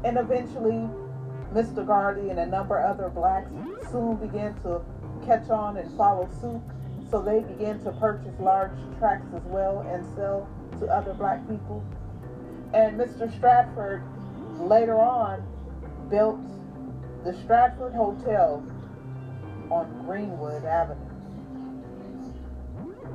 And 0.04 0.16
eventually, 0.16 0.88
Mr. 1.52 1.86
Gurley 1.86 2.30
and 2.30 2.38
a 2.38 2.46
number 2.46 2.78
of 2.78 2.98
other 2.98 3.08
blacks 3.08 3.50
soon 3.90 4.16
began 4.16 4.54
to 4.62 4.80
catch 5.24 5.50
on 5.50 5.76
and 5.76 5.96
follow 5.96 6.28
suit. 6.40 6.62
So 7.10 7.22
they 7.22 7.40
began 7.40 7.82
to 7.84 7.92
purchase 7.92 8.34
large 8.38 8.76
tracts 8.98 9.32
as 9.34 9.42
well 9.44 9.80
and 9.80 10.04
sell 10.14 10.46
to 10.78 10.86
other 10.86 11.14
black 11.14 11.40
people. 11.48 11.82
And 12.74 13.00
Mr. 13.00 13.34
Stratford 13.34 14.02
later 14.58 14.98
on 14.98 15.42
built 16.10 16.38
the 17.24 17.32
Stratford 17.42 17.94
Hotel 17.94 18.62
on 19.70 20.04
Greenwood 20.06 20.64
Avenue, 20.64 20.98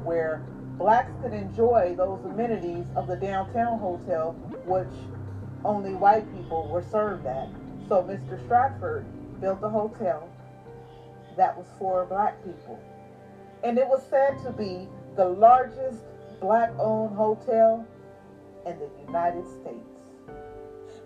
where 0.04 0.44
blacks 0.78 1.12
could 1.22 1.34
enjoy 1.34 1.94
those 1.96 2.20
amenities 2.25 2.86
of 2.96 3.08
the 3.08 3.16
downtown 3.16 3.80
hotel, 3.80 4.34
which 4.66 4.88
only 5.65 5.93
white 5.93 6.32
people 6.34 6.67
were 6.67 6.84
served 6.84 7.25
at. 7.25 7.50
So 7.88 8.01
Mr. 8.03 8.43
Stratford 8.46 9.05
built 9.39 9.60
a 9.63 9.70
hotel 9.70 10.29
that 11.38 11.58
was 11.58 11.67
for 11.77 12.05
black 12.05 12.43
people. 12.43 12.79
And 13.63 13.78
it 13.78 13.88
was 13.88 14.04
said 14.10 14.41
to 14.43 14.52
be 14.52 14.88
the 15.15 15.26
largest 15.26 15.99
black 16.39 16.71
owned 16.80 17.15
hotel 17.15 17.86
in 18.65 18.78
the 18.80 18.89
United 19.06 19.45
States. 19.47 19.93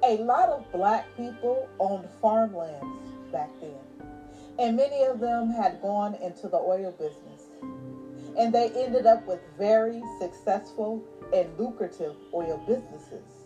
A 0.04 0.17
lot 0.17 0.50
of 0.50 0.72
black 0.72 1.06
people 1.15 1.67
owned 1.80 2.08
farmlands 2.22 3.10
back 3.32 3.50
then, 3.60 4.08
and 4.60 4.76
many 4.76 5.04
of 5.04 5.20
them 5.20 5.50
had 5.50 5.82
gone 5.82 6.15
into 6.15 6.48
the 6.48 6.58
oil 6.58 6.91
business. 6.91 7.50
And 8.38 8.54
they 8.54 8.70
ended 8.70 9.08
up 9.08 9.26
with 9.26 9.39
very 9.58 10.02
successful 10.20 11.04
and 11.34 11.50
lucrative 11.58 12.15
oil 12.34 12.63
businesses. 12.67 13.37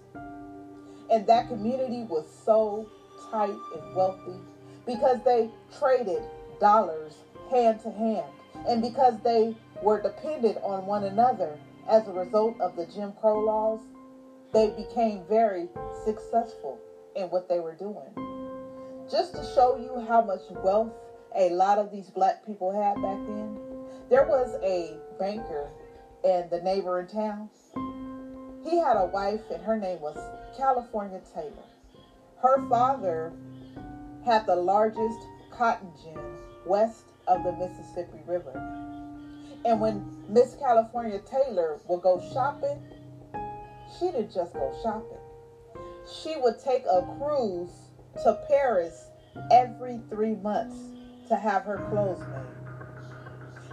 And 1.11 1.27
that 1.27 1.47
community 1.49 2.03
was 2.03 2.25
so 2.45 2.87
tight 3.29 3.57
and 3.75 3.95
wealthy 3.95 4.39
because 4.85 5.19
they 5.25 5.49
traded 5.77 6.23
dollars 6.59 7.17
hand 7.49 7.79
to 7.81 7.91
hand 7.91 8.31
and 8.67 8.81
because 8.81 9.15
they 9.23 9.55
were 9.83 10.01
dependent 10.01 10.57
on 10.63 10.85
one 10.85 11.03
another 11.03 11.57
as 11.87 12.07
a 12.07 12.11
result 12.11 12.59
of 12.61 12.75
the 12.75 12.85
Jim 12.85 13.13
Crow 13.19 13.39
laws, 13.39 13.79
they 14.53 14.69
became 14.69 15.23
very 15.27 15.67
successful 16.05 16.79
in 17.15 17.29
what 17.29 17.49
they 17.49 17.59
were 17.59 17.73
doing. 17.73 18.09
Just 19.09 19.35
to 19.35 19.43
show 19.53 19.75
you 19.75 19.99
how 19.99 20.21
much 20.21 20.41
wealth 20.63 20.91
a 21.35 21.49
lot 21.49 21.77
of 21.77 21.91
these 21.91 22.09
black 22.09 22.45
people 22.45 22.71
had 22.71 22.95
back 23.01 23.17
then, 23.27 23.59
there 24.09 24.23
was 24.23 24.55
a 24.63 24.95
banker 25.19 25.69
in 26.23 26.47
the 26.49 26.59
neighboring 26.59 27.07
town. 27.07 27.49
He 28.63 28.77
had 28.77 28.95
a 28.95 29.05
wife, 29.05 29.41
and 29.51 29.61
her 29.63 29.75
name 29.75 30.01
was 30.01 30.17
California 30.55 31.19
Taylor. 31.33 31.63
Her 32.41 32.67
father 32.69 33.31
had 34.23 34.45
the 34.45 34.55
largest 34.55 35.19
cotton 35.49 35.91
gin 36.01 36.19
west 36.65 37.05
of 37.27 37.43
the 37.43 37.51
Mississippi 37.53 38.21
River. 38.25 38.53
And 39.65 39.79
when 39.79 40.25
Miss 40.27 40.55
California 40.55 41.19
Taylor 41.19 41.79
would 41.87 42.01
go 42.01 42.19
shopping, 42.33 42.79
she 43.97 44.11
didn't 44.11 44.31
just 44.31 44.53
go 44.53 44.71
shopping. 44.81 45.17
She 46.21 46.35
would 46.35 46.57
take 46.59 46.85
a 46.85 47.01
cruise 47.17 47.89
to 48.23 48.33
Paris 48.47 49.09
every 49.51 49.99
three 50.09 50.35
months 50.35 50.75
to 51.27 51.35
have 51.35 51.63
her 51.63 51.77
clothes 51.89 52.19
made. 52.19 52.60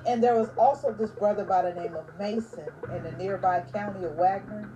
And 0.07 0.23
there 0.23 0.37
was 0.37 0.49
also 0.57 0.93
this 0.93 1.11
brother 1.11 1.45
by 1.45 1.63
the 1.63 1.75
name 1.75 1.95
of 1.95 2.07
Mason 2.19 2.67
in 2.95 3.03
the 3.03 3.13
nearby 3.13 3.63
county 3.73 4.05
of 4.05 4.13
Wagner. 4.15 4.71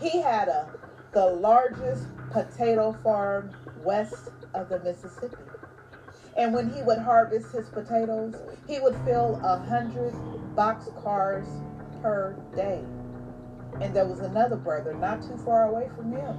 He 0.00 0.20
had 0.20 0.48
a 0.48 0.68
the 1.12 1.24
largest 1.24 2.06
potato 2.30 2.96
farm 3.02 3.50
west 3.82 4.30
of 4.54 4.68
the 4.68 4.78
Mississippi. 4.80 5.36
And 6.36 6.52
when 6.52 6.70
he 6.72 6.82
would 6.82 6.98
harvest 6.98 7.52
his 7.52 7.68
potatoes, 7.68 8.34
he 8.68 8.78
would 8.78 8.94
fill 9.04 9.40
a 9.42 9.58
hundred 9.58 10.14
box 10.54 10.88
cars 11.02 11.48
per 12.02 12.36
day. 12.54 12.82
And 13.80 13.94
there 13.94 14.06
was 14.06 14.20
another 14.20 14.56
brother 14.56 14.94
not 14.94 15.22
too 15.22 15.36
far 15.38 15.68
away 15.68 15.88
from 15.96 16.12
him. 16.12 16.36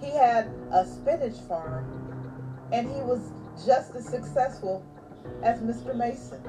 He 0.00 0.10
had 0.10 0.50
a 0.72 0.86
spinach 0.86 1.38
farm, 1.48 2.68
and 2.72 2.86
he 2.86 3.00
was 3.02 3.32
just 3.66 3.94
as 3.94 4.06
successful 4.06 4.84
as 5.42 5.60
Mr. 5.60 5.94
Mason. 5.94 6.40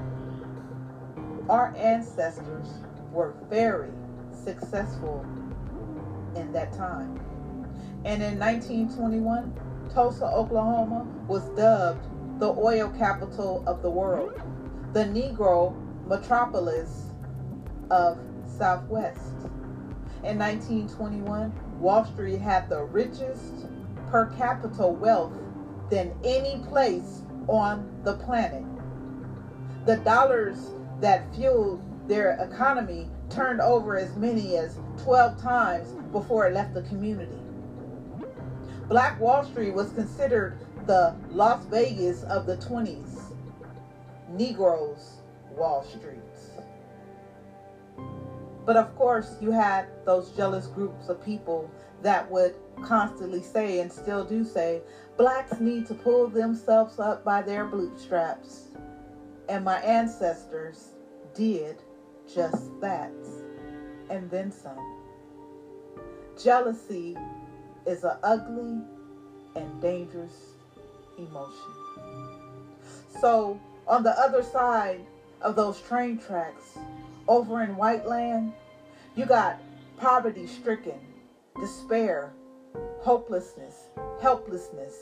Our 1.48 1.74
ancestors 1.76 2.68
were 3.12 3.34
very 3.50 3.90
successful 4.32 5.24
in 6.36 6.52
that 6.52 6.72
time. 6.72 7.20
And 8.04 8.22
in 8.22 8.38
1921, 8.38 9.52
Tulsa, 9.92 10.26
Oklahoma 10.26 11.06
was 11.26 11.48
dubbed 11.50 12.06
the 12.38 12.48
oil 12.48 12.88
capital 12.90 13.62
of 13.66 13.82
the 13.82 13.90
world, 13.90 14.40
the 14.92 15.04
Negro 15.04 15.74
metropolis 16.06 17.10
of 17.90 18.18
Southwest. 18.46 19.34
In 20.24 20.38
1921, 20.38 21.52
Wall 21.78 22.04
Street 22.04 22.40
had 22.40 22.68
the 22.68 22.82
richest 22.82 23.66
per 24.10 24.26
capita 24.36 24.86
wealth 24.86 25.32
than 25.90 26.12
any 26.24 26.62
place 26.68 27.22
on 27.48 27.88
the 28.04 28.14
planet. 28.14 28.64
The 29.84 29.96
dollars 29.96 30.70
that 31.02 31.34
fueled 31.34 31.82
their 32.08 32.38
economy 32.40 33.08
turned 33.28 33.60
over 33.60 33.96
as 33.96 34.16
many 34.16 34.56
as 34.56 34.78
12 35.02 35.40
times 35.40 35.88
before 36.12 36.46
it 36.46 36.54
left 36.54 36.74
the 36.74 36.82
community. 36.82 37.38
Black 38.88 39.18
Wall 39.20 39.44
Street 39.44 39.74
was 39.74 39.92
considered 39.92 40.58
the 40.86 41.14
Las 41.30 41.64
Vegas 41.66 42.22
of 42.24 42.46
the 42.46 42.56
20s, 42.56 43.34
Negroes 44.30 45.22
Wall 45.56 45.82
Street. 45.84 46.18
But 48.64 48.76
of 48.76 48.94
course, 48.96 49.36
you 49.40 49.50
had 49.50 49.86
those 50.04 50.30
jealous 50.30 50.68
groups 50.68 51.08
of 51.08 51.24
people 51.24 51.70
that 52.02 52.30
would 52.30 52.54
constantly 52.84 53.42
say 53.42 53.80
and 53.80 53.90
still 53.90 54.24
do 54.24 54.44
say, 54.44 54.82
blacks 55.16 55.58
need 55.58 55.86
to 55.86 55.94
pull 55.94 56.28
themselves 56.28 57.00
up 57.00 57.24
by 57.24 57.42
their 57.42 57.64
bootstraps. 57.64 58.71
And 59.52 59.66
my 59.66 59.80
ancestors 59.80 60.92
did 61.34 61.76
just 62.34 62.80
that, 62.80 63.12
and 64.08 64.30
then 64.30 64.50
some. 64.50 64.78
Jealousy 66.42 67.18
is 67.84 68.02
an 68.02 68.16
ugly 68.22 68.80
and 69.54 69.82
dangerous 69.82 70.54
emotion. 71.18 71.74
So, 73.20 73.60
on 73.86 74.02
the 74.02 74.18
other 74.18 74.42
side 74.42 75.04
of 75.42 75.54
those 75.54 75.82
train 75.82 76.16
tracks 76.16 76.78
over 77.28 77.62
in 77.62 77.76
white 77.76 78.06
land, 78.06 78.54
you 79.16 79.26
got 79.26 79.60
poverty 79.98 80.46
stricken, 80.46 80.98
despair, 81.60 82.32
hopelessness, 83.02 83.90
helplessness, 84.22 84.94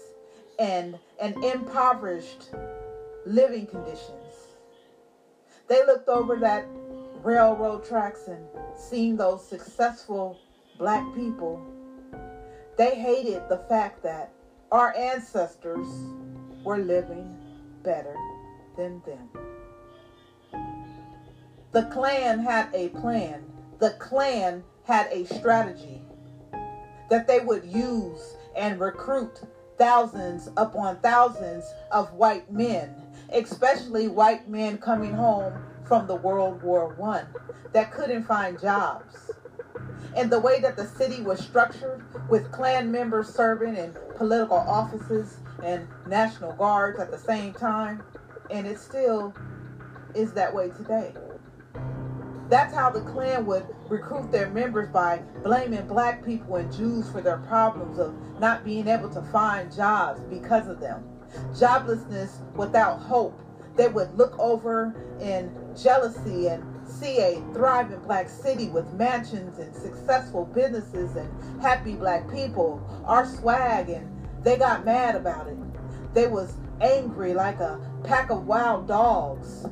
and, 0.59 0.99
an 1.21 1.41
impoverished 1.45 2.49
living 3.31 3.67
conditions. 3.67 4.57
They 5.69 5.85
looked 5.87 6.09
over 6.09 6.37
that 6.37 6.67
railroad 7.23 7.85
tracks 7.85 8.27
and 8.27 8.45
seen 8.77 9.17
those 9.17 9.47
successful 9.47 10.37
black 10.79 11.05
people. 11.15 11.65
They 12.77 12.95
hated 12.95 13.49
the 13.49 13.59
fact 13.69 14.03
that 14.03 14.33
our 14.73 14.95
ancestors 14.97 15.87
were 16.65 16.79
living 16.79 17.37
better 17.83 18.17
than 18.77 19.03
them. 19.07 19.29
The 21.73 21.85
Klan 21.85 22.41
had 22.41 22.69
a 22.75 22.89
plan. 22.89 23.45
The 23.79 23.91
Klan 23.91 24.65
had 24.85 25.07
a 25.13 25.25
strategy 25.27 26.03
that 27.11 27.29
they 27.29 27.41
would 27.41 27.65
use 27.65 28.35
and 28.57 28.81
recruit 28.81 29.41
thousands 29.81 30.49
upon 30.57 30.97
thousands 30.99 31.65
of 31.91 32.13
white 32.13 32.53
men, 32.53 32.95
especially 33.33 34.09
white 34.09 34.49
men 34.49 34.79
coming 34.79 35.15
home 35.15 35.53
from 35.85 36.07
the 36.07 36.15
World 36.15 36.63
War 36.63 36.95
One 36.95 37.27
that 37.73 37.93
couldn't 37.93 38.25
find 38.25 38.61
jobs. 38.61 39.31
And 40.17 40.31
the 40.31 40.41
way 40.41 40.61
that 40.61 40.77
the 40.77 40.87
city 40.87 41.23
was 41.23 41.41
structured 41.41 42.05
with 42.29 42.51
Klan 42.51 42.91
members 42.91 43.29
serving 43.29 43.77
in 43.77 43.95
political 44.17 44.57
offices 44.57 45.39
and 45.63 45.87
National 46.07 46.53
Guards 46.53 46.99
at 46.99 47.11
the 47.11 47.19
same 47.19 47.53
time, 47.53 48.03
and 48.51 48.67
it 48.67 48.79
still 48.79 49.35
is 50.15 50.33
that 50.33 50.55
way 50.55 50.71
today. 50.71 51.13
That's 52.49 52.75
how 52.75 52.91
the 52.91 53.03
Klan 53.03 53.47
would 53.47 53.65
recruit 53.89 54.33
their 54.33 54.51
members 54.51 54.89
by 54.89 55.23
blaming 55.45 55.87
black 55.87 56.25
people 56.25 56.57
and 56.57 56.73
Jews 56.73 57.09
for 57.11 57.21
their 57.21 57.39
problems 57.39 57.99
of 58.01 58.13
not 58.41 58.65
being 58.65 58.89
able 58.89 59.09
to 59.11 59.23
find 59.31 59.73
jobs 59.73 60.21
because 60.25 60.67
of 60.67 60.81
them. 60.81 61.05
Joblessness 61.53 62.41
without 62.55 63.01
hope. 63.01 63.41
They 63.77 63.89
would 63.89 64.17
look 64.17 64.39
over 64.39 64.95
in 65.21 65.51
jealousy 65.81 66.49
and 66.49 66.65
see 66.89 67.19
a 67.19 67.43
thriving 67.53 68.01
black 68.01 68.29
city 68.29 68.69
with 68.69 68.93
mansions 68.95 69.59
and 69.59 69.75
successful 69.75 70.45
businesses 70.47 71.17
and 71.17 71.31
happy 71.63 71.95
black 71.95 72.31
people, 72.31 72.83
our 73.07 73.27
swag, 73.27 73.89
and 73.89 74.09
they 74.43 74.57
got 74.57 74.85
mad 74.85 75.15
about 75.15 75.47
it. 75.47 75.57
They 76.15 76.27
was 76.27 76.55
angry 76.81 77.35
like 77.35 77.61
a 77.61 77.81
pack 78.05 78.31
of 78.31 78.47
wild 78.47 78.89
dogs 78.89 79.67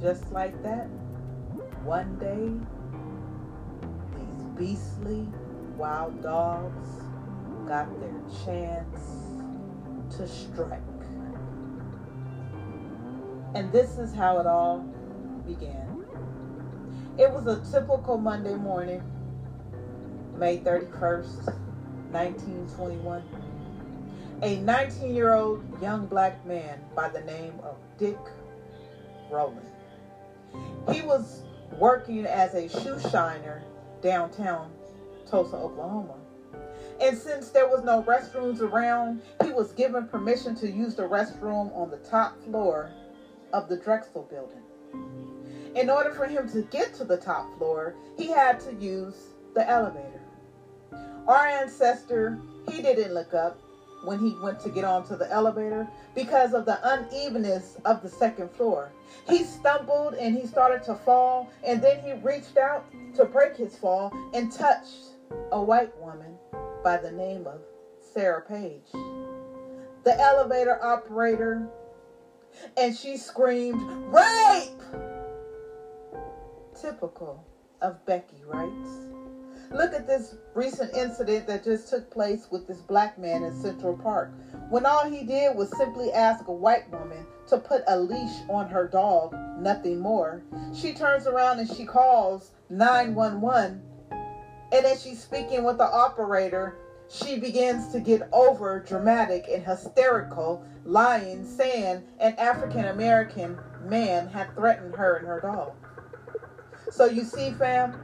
Just 0.00 0.30
like 0.30 0.62
that, 0.62 0.86
one 1.82 2.18
day, 2.20 2.54
these 4.14 4.44
beastly 4.56 5.26
wild 5.76 6.22
dogs 6.22 6.97
got 7.68 7.88
their 8.00 8.20
chance 8.44 9.00
to 10.16 10.26
strike. 10.26 10.80
And 13.54 13.70
this 13.72 13.98
is 13.98 14.14
how 14.14 14.38
it 14.38 14.46
all 14.46 14.80
began. 15.46 16.04
It 17.18 17.30
was 17.30 17.46
a 17.46 17.60
typical 17.70 18.18
Monday 18.18 18.54
morning, 18.54 19.02
May 20.36 20.58
31st, 20.58 21.46
1921. 22.12 23.22
A 24.42 24.56
19 24.56 25.14
year 25.14 25.34
old 25.34 25.64
young 25.82 26.06
black 26.06 26.44
man 26.46 26.80
by 26.94 27.08
the 27.08 27.20
name 27.22 27.54
of 27.64 27.76
Dick 27.98 28.18
Rowland 29.30 29.66
he 30.90 31.02
was 31.02 31.42
working 31.78 32.24
as 32.24 32.54
a 32.54 32.68
shoe 32.68 32.98
shiner 33.10 33.62
downtown 34.00 34.70
Tulsa, 35.26 35.56
Oklahoma. 35.56 36.14
And 37.00 37.16
since 37.16 37.50
there 37.50 37.66
was 37.66 37.82
no 37.82 38.02
restrooms 38.02 38.60
around, 38.60 39.20
he 39.42 39.50
was 39.50 39.72
given 39.72 40.06
permission 40.06 40.54
to 40.56 40.68
use 40.68 40.94
the 40.96 41.04
restroom 41.04 41.74
on 41.76 41.90
the 41.90 41.98
top 41.98 42.42
floor 42.44 42.90
of 43.52 43.68
the 43.68 43.76
Drexel 43.76 44.22
building. 44.24 44.62
In 45.76 45.90
order 45.90 46.10
for 46.10 46.26
him 46.26 46.48
to 46.48 46.62
get 46.62 46.92
to 46.94 47.04
the 47.04 47.16
top 47.16 47.56
floor, 47.56 47.94
he 48.16 48.30
had 48.30 48.58
to 48.60 48.74
use 48.74 49.14
the 49.54 49.68
elevator. 49.68 50.20
Our 51.28 51.46
ancestor, 51.46 52.36
he 52.68 52.80
didn't 52.80 53.14
look 53.14 53.32
up 53.32 53.60
when 54.04 54.18
he 54.18 54.34
went 54.42 54.58
to 54.60 54.70
get 54.70 54.84
onto 54.84 55.14
the 55.16 55.30
elevator 55.30 55.86
because 56.14 56.52
of 56.52 56.64
the 56.64 56.78
unevenness 56.82 57.76
of 57.84 58.02
the 58.02 58.08
second 58.08 58.50
floor. 58.50 58.90
He 59.28 59.44
stumbled 59.44 60.14
and 60.14 60.34
he 60.34 60.46
started 60.46 60.82
to 60.84 60.94
fall, 60.94 61.48
and 61.62 61.80
then 61.80 61.98
he 61.98 62.12
reached 62.12 62.56
out 62.56 62.84
to 63.14 63.24
break 63.24 63.56
his 63.56 63.76
fall 63.76 64.12
and 64.32 64.50
touched 64.50 65.10
a 65.52 65.60
white 65.60 65.96
woman 66.00 66.36
by 66.88 66.96
the 66.96 67.10
name 67.10 67.46
of 67.46 67.60
Sarah 68.14 68.40
Page. 68.40 68.86
The 70.04 70.18
elevator 70.18 70.82
operator, 70.82 71.68
and 72.78 72.96
she 72.96 73.18
screamed, 73.18 73.78
Rape! 74.06 74.80
Typical 76.80 77.44
of 77.82 78.02
Becky, 78.06 78.42
right? 78.42 78.72
Look 79.70 79.92
at 79.92 80.06
this 80.06 80.34
recent 80.54 80.96
incident 80.96 81.46
that 81.46 81.62
just 81.62 81.88
took 81.88 82.08
place 82.08 82.50
with 82.50 82.66
this 82.66 82.80
black 82.80 83.18
man 83.18 83.42
in 83.42 83.52
Central 83.52 83.92
Park 83.92 84.30
when 84.70 84.86
all 84.86 85.04
he 85.04 85.22
did 85.22 85.54
was 85.54 85.68
simply 85.76 86.10
ask 86.12 86.48
a 86.48 86.52
white 86.52 86.90
woman 86.90 87.26
to 87.48 87.58
put 87.58 87.82
a 87.86 87.98
leash 87.98 88.40
on 88.48 88.66
her 88.66 88.86
dog, 88.86 89.36
nothing 89.58 89.98
more. 90.00 90.42
She 90.72 90.94
turns 90.94 91.26
around 91.26 91.58
and 91.58 91.68
she 91.68 91.84
calls 91.84 92.50
911. 92.70 93.82
And 94.70 94.84
as 94.84 95.02
she's 95.02 95.22
speaking 95.22 95.64
with 95.64 95.78
the 95.78 95.90
operator, 95.90 96.76
she 97.08 97.38
begins 97.38 97.88
to 97.92 98.00
get 98.00 98.28
over 98.32 98.80
dramatic 98.80 99.46
and 99.50 99.64
hysterical, 99.64 100.62
lying, 100.84 101.44
saying 101.44 102.02
an 102.20 102.34
African 102.34 102.84
American 102.86 103.58
man 103.84 104.28
had 104.28 104.54
threatened 104.54 104.94
her 104.94 105.16
and 105.16 105.26
her 105.26 105.40
dog. 105.40 105.72
So 106.90 107.06
you 107.06 107.24
see, 107.24 107.50
fam, 107.52 107.98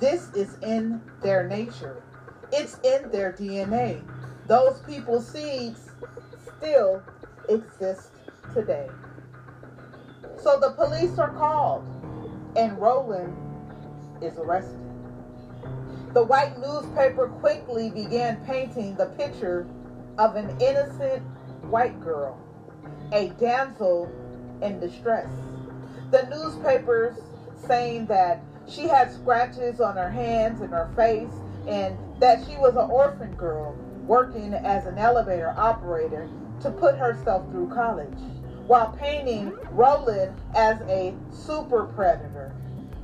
this 0.00 0.30
is 0.34 0.56
in 0.62 1.00
their 1.22 1.46
nature, 1.48 2.02
it's 2.52 2.78
in 2.80 3.10
their 3.10 3.32
DNA. 3.32 4.02
Those 4.46 4.80
people's 4.80 5.28
seeds 5.28 5.90
still 6.56 7.02
exist 7.48 8.10
today. 8.54 8.88
So 10.42 10.58
the 10.58 10.70
police 10.70 11.18
are 11.18 11.32
called, 11.32 11.84
and 12.56 12.78
Rowland 12.78 13.36
is 14.22 14.36
arrested. 14.38 14.87
The 16.14 16.24
white 16.24 16.58
newspaper 16.58 17.28
quickly 17.28 17.90
began 17.90 18.38
painting 18.46 18.96
the 18.96 19.06
picture 19.06 19.66
of 20.16 20.36
an 20.36 20.56
innocent 20.58 21.22
white 21.70 22.00
girl, 22.00 22.38
a 23.12 23.28
damsel 23.38 24.10
in 24.62 24.80
distress. 24.80 25.28
The 26.10 26.26
newspapers 26.30 27.14
saying 27.66 28.06
that 28.06 28.40
she 28.66 28.88
had 28.88 29.12
scratches 29.12 29.80
on 29.82 29.96
her 29.96 30.08
hands 30.08 30.62
and 30.62 30.70
her 30.72 30.90
face, 30.96 31.32
and 31.68 31.96
that 32.20 32.44
she 32.46 32.56
was 32.56 32.74
an 32.74 32.90
orphan 32.90 33.34
girl 33.34 33.76
working 34.06 34.54
as 34.54 34.86
an 34.86 34.96
elevator 34.96 35.52
operator 35.58 36.28
to 36.62 36.70
put 36.70 36.96
herself 36.96 37.50
through 37.50 37.68
college, 37.68 38.18
while 38.66 38.96
painting 38.98 39.52
Rowland 39.70 40.34
as 40.54 40.80
a 40.88 41.14
super 41.30 41.84
predator 41.84 42.54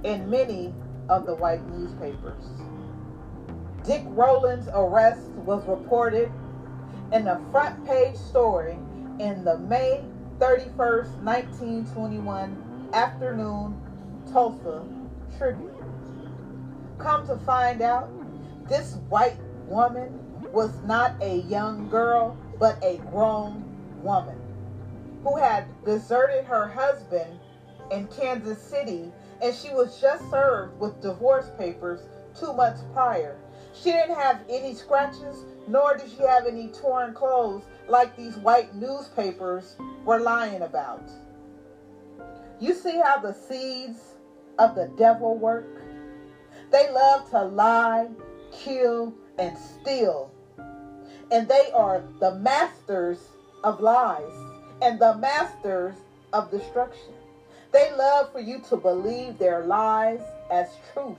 in 0.03 0.31
many 0.31 0.73
of 1.11 1.27
the 1.27 1.35
white 1.35 1.69
newspapers. 1.71 2.45
Dick 3.85 4.03
Rowland's 4.07 4.69
arrest 4.73 5.29
was 5.45 5.67
reported 5.67 6.33
in 7.13 7.29
a 7.29 7.39
front 7.51 7.85
page 7.85 8.17
story 8.17 8.79
in 9.19 9.45
the 9.45 9.59
May 9.59 10.03
31st, 10.39 11.23
1921 11.23 12.91
afternoon 12.95 13.79
Tulsa 14.33 14.83
Tribune. 15.37 15.71
Come 16.97 17.27
to 17.27 17.37
find 17.37 17.83
out, 17.83 18.11
this 18.71 18.95
white 19.11 19.37
woman 19.67 20.19
was 20.51 20.73
not 20.85 21.13
a 21.21 21.43
young 21.43 21.91
girl, 21.91 22.39
but 22.59 22.83
a 22.83 22.97
grown 23.11 23.63
woman 24.03 24.39
who 25.23 25.37
had 25.37 25.67
deserted 25.85 26.47
her 26.47 26.67
husband 26.69 27.39
in 27.91 28.07
Kansas 28.07 28.63
City 28.63 29.13
and 29.43 29.55
she 29.55 29.69
was 29.69 30.01
just 30.01 30.31
served 30.31 30.81
with 30.81 31.03
divorce 31.03 31.51
papers 31.59 32.01
two 32.39 32.55
months 32.55 32.83
prior. 32.95 33.37
She 33.75 33.91
didn't 33.91 34.15
have 34.15 34.41
any 34.49 34.75
scratches, 34.75 35.45
nor 35.67 35.97
did 35.97 36.11
she 36.11 36.23
have 36.23 36.47
any 36.47 36.69
torn 36.69 37.13
clothes 37.13 37.65
like 37.89 38.17
these 38.17 38.37
white 38.37 38.75
newspapers 38.75 39.77
were 40.05 40.21
lying 40.21 40.63
about. 40.63 41.11
You 42.61 42.73
see 42.73 42.99
how 42.99 43.19
the 43.19 43.35
seeds 43.35 43.99
of 44.59 44.75
the 44.75 44.87
devil 44.97 45.37
work? 45.37 45.83
They 46.71 46.89
love 46.91 47.29
to 47.31 47.43
lie, 47.43 48.09
kill, 48.53 49.13
and 49.39 49.57
steal. 49.59 50.31
And 51.31 51.49
they 51.49 51.71
are 51.73 52.03
the 52.21 52.35
masters 52.37 53.19
of 53.65 53.81
lies 53.81 54.33
and 54.83 55.01
the 55.01 55.17
masters 55.17 55.97
of 56.33 56.51
destruction. 56.51 57.13
They 57.73 57.91
love 57.91 58.31
for 58.31 58.39
you 58.39 58.61
to 58.69 58.77
believe 58.77 59.39
their 59.39 59.65
lies 59.65 60.21
as 60.51 60.69
truth. 60.93 61.17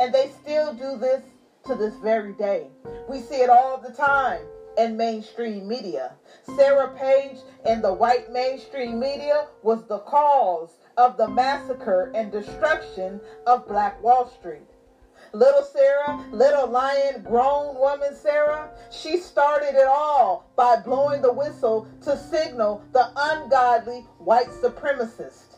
And 0.00 0.12
they 0.12 0.28
still 0.28 0.72
do 0.72 0.96
this 0.96 1.22
to 1.64 1.74
this 1.74 1.94
very 1.96 2.32
day. 2.32 2.70
We 3.08 3.20
see 3.20 3.42
it 3.42 3.50
all 3.50 3.78
the 3.78 3.92
time 3.92 4.40
in 4.76 4.96
mainstream 4.96 5.68
media. 5.68 6.16
Sarah 6.56 6.94
Page 6.96 7.38
and 7.64 7.82
the 7.82 7.92
white 7.92 8.32
mainstream 8.32 8.98
media 8.98 9.46
was 9.62 9.86
the 9.86 9.98
cause 9.98 10.76
of 10.96 11.16
the 11.16 11.28
massacre 11.28 12.10
and 12.14 12.32
destruction 12.32 13.20
of 13.46 13.66
Black 13.66 14.02
Wall 14.02 14.26
Street. 14.26 14.68
Little 15.32 15.62
Sarah, 15.62 16.28
little 16.30 16.66
lion, 16.66 17.22
grown 17.22 17.78
woman 17.78 18.14
Sarah, 18.14 18.70
she 18.90 19.16
started 19.16 19.74
it 19.74 19.86
all 19.86 20.44
by 20.56 20.76
blowing 20.76 21.22
the 21.22 21.32
whistle 21.32 21.86
to 22.02 22.16
signal 22.16 22.82
the 22.92 23.08
ungodly 23.16 24.00
white 24.18 24.48
supremacist. 24.48 25.56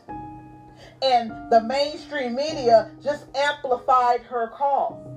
And 1.01 1.31
the 1.51 1.59
mainstream 1.59 2.35
media 2.35 2.89
just 3.03 3.25
amplified 3.35 4.21
her 4.21 4.47
call. 4.47 5.14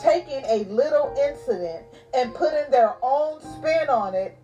Taking 0.00 0.44
a 0.46 0.64
little 0.64 1.14
incident 1.20 1.86
and 2.14 2.34
putting 2.34 2.70
their 2.70 2.94
own 3.02 3.40
spin 3.40 3.88
on 3.88 4.14
it, 4.14 4.36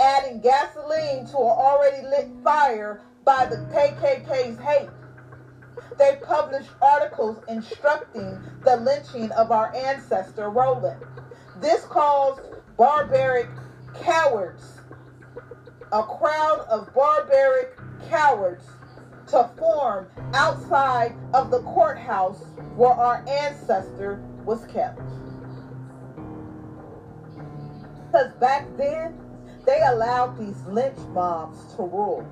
adding 0.00 0.40
gasoline 0.40 1.26
to 1.26 1.36
an 1.36 1.42
already 1.42 2.06
lit 2.06 2.28
fire 2.42 3.02
by 3.24 3.46
the 3.46 3.56
KKK's 3.72 4.58
hate 4.58 4.88
they 5.98 6.18
published 6.22 6.70
articles 6.80 7.38
instructing 7.48 8.38
the 8.64 8.76
lynching 8.76 9.30
of 9.32 9.50
our 9.50 9.74
ancestor 9.74 10.50
Rowland. 10.50 11.02
This 11.60 11.84
caused 11.84 12.40
barbaric 12.76 13.48
cowards, 14.00 14.80
a 15.92 16.02
crowd 16.02 16.66
of 16.68 16.92
barbaric 16.94 17.78
cowards, 18.08 18.64
to 19.28 19.48
form 19.58 20.08
outside 20.34 21.14
of 21.32 21.50
the 21.50 21.60
courthouse 21.60 22.42
where 22.74 22.92
our 22.92 23.24
ancestor 23.28 24.20
was 24.44 24.64
kept. 24.66 25.00
Because 28.06 28.32
back 28.34 28.66
then, 28.76 29.18
they 29.64 29.80
allowed 29.86 30.38
these 30.38 30.60
lynch 30.66 30.98
mobs 31.10 31.74
to 31.76 31.82
rule. 31.82 32.26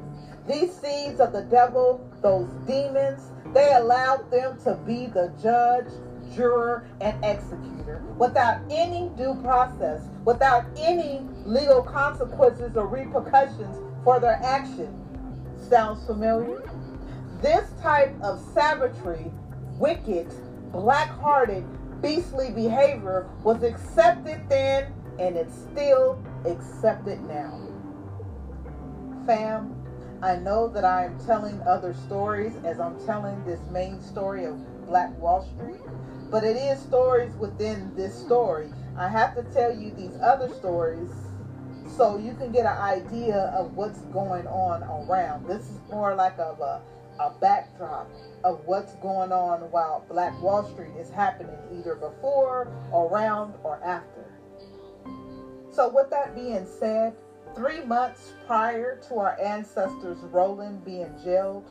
These 0.49 0.75
seeds 0.75 1.21
of 1.21 1.33
the 1.33 1.43
devil, 1.43 2.07
those 2.23 2.49
demons, 2.67 3.31
they 3.55 3.73
allowed 3.73 4.31
them 4.31 4.59
to 4.65 4.75
be 4.87 5.07
the 5.07 5.33
judge, 5.43 5.87
juror, 6.35 6.87
and 7.01 7.17
executor 7.25 8.03
without 8.19 8.61
any 8.71 9.11
due 9.17 9.35
process, 9.43 10.03
without 10.25 10.65
any 10.79 11.23
legal 11.45 11.83
consequences 11.83 12.77
or 12.77 12.87
repercussions 12.87 13.77
for 14.05 14.21
their 14.21 14.41
action. 14.43 14.95
Sounds 15.69 16.05
familiar? 16.07 16.63
This 17.41 17.71
type 17.81 18.15
of 18.23 18.41
savagery, 18.53 19.31
wicked, 19.79 20.33
black 20.73 21.09
hearted, 21.09 21.65
beastly 22.03 22.51
behavior 22.51 23.29
was 23.43 23.63
accepted 23.63 24.41
then 24.49 24.93
and 25.19 25.37
it's 25.37 25.55
still 25.55 26.23
accepted 26.47 27.23
now. 27.25 27.61
Fam, 29.27 29.75
I 30.23 30.37
know 30.37 30.69
that 30.69 30.85
I 30.85 31.07
am 31.07 31.19
telling 31.25 31.61
other 31.63 31.95
stories 32.07 32.55
as 32.65 32.81
I'm 32.81 32.99
telling 33.07 33.43
this 33.45 33.61
main 33.71 34.01
story 34.01 34.45
of 34.45 34.57
Black 34.87 35.17
Wall 35.19 35.47
Street, 35.55 35.81
but 36.31 36.45
it 36.45 36.57
is 36.57 36.81
stories 36.81 37.35
within 37.35 37.95
this 37.97 38.15
story. 38.15 38.71
I 38.97 39.09
have 39.09 39.35
to 39.37 39.43
tell 39.55 39.75
you 39.75 39.93
these 39.93 40.17
other 40.23 40.53
stories 40.55 41.11
so 41.97 42.19
you 42.19 42.35
can 42.35 42.53
get 42.53 42.67
an 42.67 42.79
idea 42.79 43.53
of 43.57 43.77
what's 43.77 44.01
going 44.13 44.47
on 44.47 44.83
around. 44.83 45.47
This 45.47 45.63
is 45.63 45.81
more 45.91 46.15
like 46.15 46.39
of 46.39 46.61
a, 46.61 46.81
a 47.21 47.31
backdrop 47.41 48.11
of 48.43 48.61
what's 48.67 48.95
going 48.97 49.31
on 49.31 49.61
while 49.71 50.05
Black 50.09 50.41
Wall 50.43 50.65
Street 50.73 50.97
is 50.99 51.11
happening 51.11 51.57
either 51.73 51.95
before, 51.95 52.73
around, 52.93 53.55
or 53.63 53.81
after. 53.85 54.25
So 55.71 55.89
with 55.89 56.11
that 56.11 56.35
being 56.35 56.67
said, 56.67 57.15
Three 57.55 57.81
months 57.85 58.33
prior 58.47 59.01
to 59.09 59.17
our 59.17 59.39
ancestors 59.41 60.19
Rowland 60.31 60.85
being 60.85 61.13
jailed, 61.23 61.69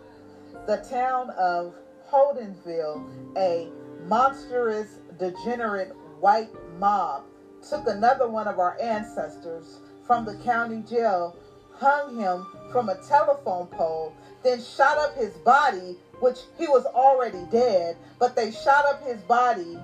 the 0.67 0.77
town 0.77 1.29
of 1.31 1.73
Holdenville, 2.11 3.37
a 3.37 3.69
monstrous, 4.05 4.99
degenerate 5.17 5.93
white 6.19 6.49
mob, 6.77 7.23
took 7.67 7.87
another 7.87 8.27
one 8.27 8.47
of 8.47 8.59
our 8.59 8.77
ancestors 8.81 9.79
from 10.05 10.25
the 10.25 10.35
county 10.43 10.81
jail, 10.81 11.37
hung 11.73 12.19
him 12.19 12.45
from 12.73 12.89
a 12.89 13.01
telephone 13.07 13.67
pole, 13.67 14.13
then 14.43 14.59
shot 14.59 14.97
up 14.97 15.13
his 15.13 15.37
body, 15.39 15.95
which 16.19 16.39
he 16.57 16.67
was 16.67 16.85
already 16.85 17.43
dead, 17.51 17.95
but 18.19 18.35
they 18.35 18.51
shot 18.51 18.85
up 18.85 19.01
his 19.01 19.21
body 19.23 19.77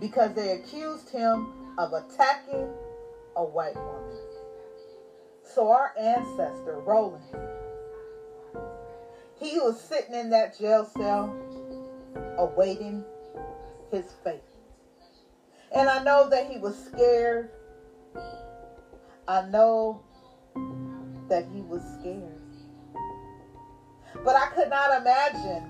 because 0.00 0.32
they 0.32 0.52
accused 0.52 1.08
him 1.10 1.46
of 1.78 1.92
attacking 1.92 2.68
a 3.36 3.44
white 3.44 3.76
woman. 3.76 4.16
So 5.42 5.68
our 5.68 5.92
ancestor, 5.98 6.78
Rowland, 6.78 7.24
he 9.34 9.58
was 9.58 9.76
sitting 9.78 10.14
in 10.14 10.30
that 10.30 10.56
jail 10.56 10.84
cell 10.84 11.34
awaiting 12.38 13.04
his 13.90 14.12
fate. 14.24 14.42
And 15.72 15.88
I 15.88 15.98
know 15.98 16.26
that 16.28 16.44
he 16.44 16.58
was 16.58 16.76
scared. 16.76 17.48
I 19.28 19.40
know 19.42 20.00
that 21.28 21.44
he 21.44 21.62
was 21.62 21.82
scared. 21.98 22.29
But 24.22 24.36
I 24.36 24.46
could 24.48 24.68
not 24.68 25.00
imagine, 25.00 25.64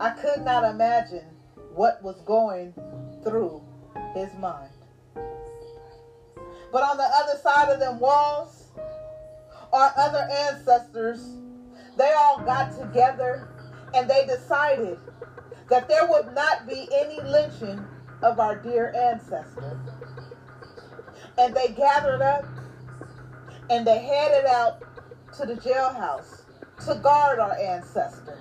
I 0.00 0.10
could 0.10 0.42
not 0.42 0.64
imagine 0.64 1.24
what 1.74 2.02
was 2.02 2.20
going 2.22 2.74
through 3.22 3.62
his 4.14 4.34
mind. 4.34 4.72
But 6.72 6.82
on 6.82 6.96
the 6.96 7.04
other 7.04 7.38
side 7.38 7.68
of 7.68 7.78
them 7.78 8.00
walls, 8.00 8.72
our 9.72 9.92
other 9.96 10.26
ancestors, 10.30 11.36
they 11.96 12.12
all 12.14 12.40
got 12.40 12.76
together 12.76 13.48
and 13.94 14.08
they 14.10 14.24
decided 14.26 14.98
that 15.68 15.88
there 15.88 16.06
would 16.06 16.34
not 16.34 16.66
be 16.66 16.88
any 16.92 17.20
lynching 17.20 17.86
of 18.22 18.40
our 18.40 18.56
dear 18.56 18.92
ancestors. 18.96 19.78
And 21.38 21.54
they 21.54 21.68
gathered 21.68 22.22
up 22.22 22.44
and 23.70 23.86
they 23.86 24.00
headed 24.00 24.46
out 24.46 24.82
to 25.38 25.46
the 25.46 25.54
jailhouse 25.54 26.41
to 26.86 26.94
guard 26.96 27.38
our 27.38 27.58
ancestor. 27.58 28.38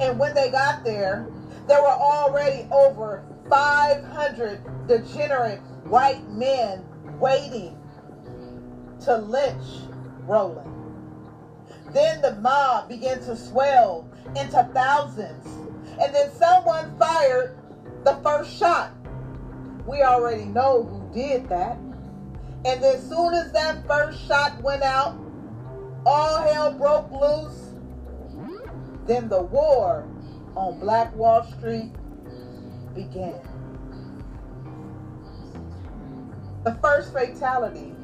And 0.00 0.18
when 0.18 0.34
they 0.34 0.50
got 0.50 0.84
there, 0.84 1.28
there 1.66 1.80
were 1.82 1.88
already 1.88 2.68
over 2.70 3.24
500 3.48 4.86
degenerate 4.86 5.60
white 5.84 6.28
men 6.30 6.84
waiting 7.18 7.76
to 9.04 9.16
lynch 9.16 9.64
Rowland. 10.26 10.70
Then 11.92 12.22
the 12.22 12.36
mob 12.36 12.88
began 12.88 13.18
to 13.20 13.36
swell 13.36 14.08
into 14.36 14.68
thousands. 14.72 15.46
And 16.00 16.14
then 16.14 16.30
someone 16.32 16.96
fired 16.98 17.58
the 18.04 18.14
first 18.22 18.56
shot. 18.56 18.92
We 19.86 20.02
already 20.02 20.44
know 20.44 20.84
who 20.84 21.12
did 21.12 21.48
that. 21.48 21.76
And 22.64 22.84
as 22.84 23.06
soon 23.08 23.34
as 23.34 23.52
that 23.52 23.86
first 23.86 24.24
shot 24.26 24.62
went 24.62 24.82
out, 24.82 25.18
all 26.06 26.38
hell 26.42 26.72
broke 26.72 27.10
loose. 27.10 27.74
Then 29.06 29.28
the 29.28 29.42
war 29.42 30.06
on 30.56 30.78
Black 30.78 31.14
Wall 31.16 31.44
Street 31.44 31.92
began. 32.94 33.40
The 36.64 36.74
first 36.82 37.12
fatality, 37.12 37.94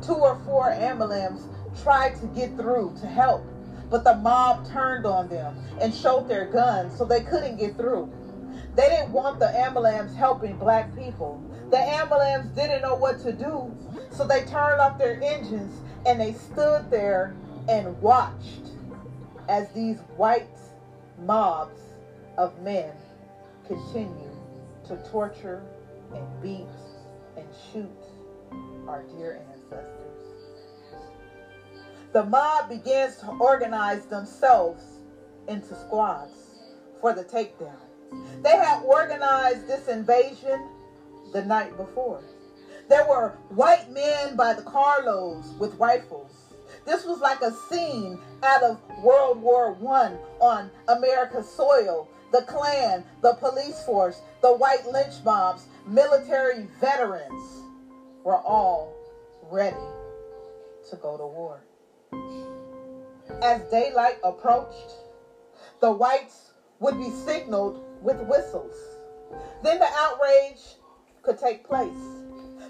two 0.00 0.14
or 0.14 0.40
four 0.44 0.70
ambulance 0.70 1.42
tried 1.82 2.14
to 2.20 2.26
get 2.28 2.56
through 2.56 2.96
to 3.00 3.06
help, 3.06 3.44
but 3.90 4.04
the 4.04 4.14
mob 4.14 4.68
turned 4.68 5.06
on 5.06 5.28
them 5.28 5.56
and 5.80 5.94
showed 5.94 6.28
their 6.28 6.46
guns 6.46 6.96
so 6.96 7.04
they 7.04 7.20
couldn't 7.20 7.56
get 7.56 7.76
through. 7.76 8.12
They 8.76 8.88
didn't 8.88 9.12
want 9.12 9.38
the 9.38 9.48
ambulance 9.58 10.14
helping 10.14 10.56
black 10.56 10.94
people. 10.96 11.42
The 11.70 11.78
ambulance 11.78 12.48
didn't 12.54 12.82
know 12.82 12.94
what 12.94 13.20
to 13.20 13.32
do, 13.32 13.74
so 14.10 14.26
they 14.26 14.44
turned 14.44 14.80
off 14.80 14.98
their 14.98 15.20
engines 15.22 15.74
and 16.06 16.20
they 16.20 16.32
stood 16.32 16.88
there 16.90 17.34
and 17.68 18.00
watched 18.00 18.70
as 19.48 19.68
these 19.72 19.98
white 20.16 20.46
mobs 21.18 21.80
of 22.38 22.58
men 22.62 22.92
continue 23.66 24.30
to 24.84 24.96
torture 25.10 25.62
and 26.14 26.24
beat 26.40 26.66
and 27.36 27.46
shoot 27.72 27.90
our 28.88 29.02
dear 29.02 29.40
ancestors. 29.52 30.44
The 32.12 32.24
mob 32.24 32.68
begins 32.68 33.16
to 33.16 33.36
organize 33.40 34.06
themselves 34.06 35.00
into 35.48 35.74
squads 35.74 36.32
for 37.00 37.12
the 37.12 37.24
takedown. 37.24 37.74
They 38.42 38.56
had 38.56 38.80
organized 38.84 39.66
this 39.66 39.88
invasion 39.88 40.68
the 41.32 41.42
night 41.42 41.76
before. 41.76 42.20
There 42.88 43.04
were 43.04 43.30
white 43.48 43.90
men 43.90 44.36
by 44.36 44.54
the 44.54 44.62
carloads 44.62 45.48
with 45.58 45.74
rifles. 45.78 46.30
This 46.84 47.04
was 47.04 47.20
like 47.20 47.42
a 47.42 47.52
scene 47.68 48.20
out 48.44 48.62
of 48.62 48.80
World 49.02 49.42
War 49.42 49.72
One 49.72 50.18
on 50.40 50.70
America's 50.88 51.48
soil. 51.48 52.08
The 52.32 52.42
Klan, 52.42 53.04
the 53.22 53.34
police 53.34 53.82
force, 53.84 54.20
the 54.40 54.52
white 54.52 54.86
lynch 54.86 55.14
mobs, 55.24 55.66
military 55.86 56.68
veterans 56.80 57.62
were 58.24 58.38
all 58.38 58.92
ready 59.50 59.76
to 60.90 60.96
go 60.96 61.16
to 61.16 61.26
war. 61.26 61.62
As 63.42 63.60
daylight 63.70 64.18
approached, 64.22 64.96
the 65.80 65.90
whites 65.90 66.52
would 66.80 66.98
be 66.98 67.10
signaled 67.10 67.82
with 68.02 68.20
whistles. 68.22 68.76
Then 69.62 69.78
the 69.78 69.88
outrage 69.92 70.76
could 71.22 71.38
take 71.38 71.64
place. 71.64 72.25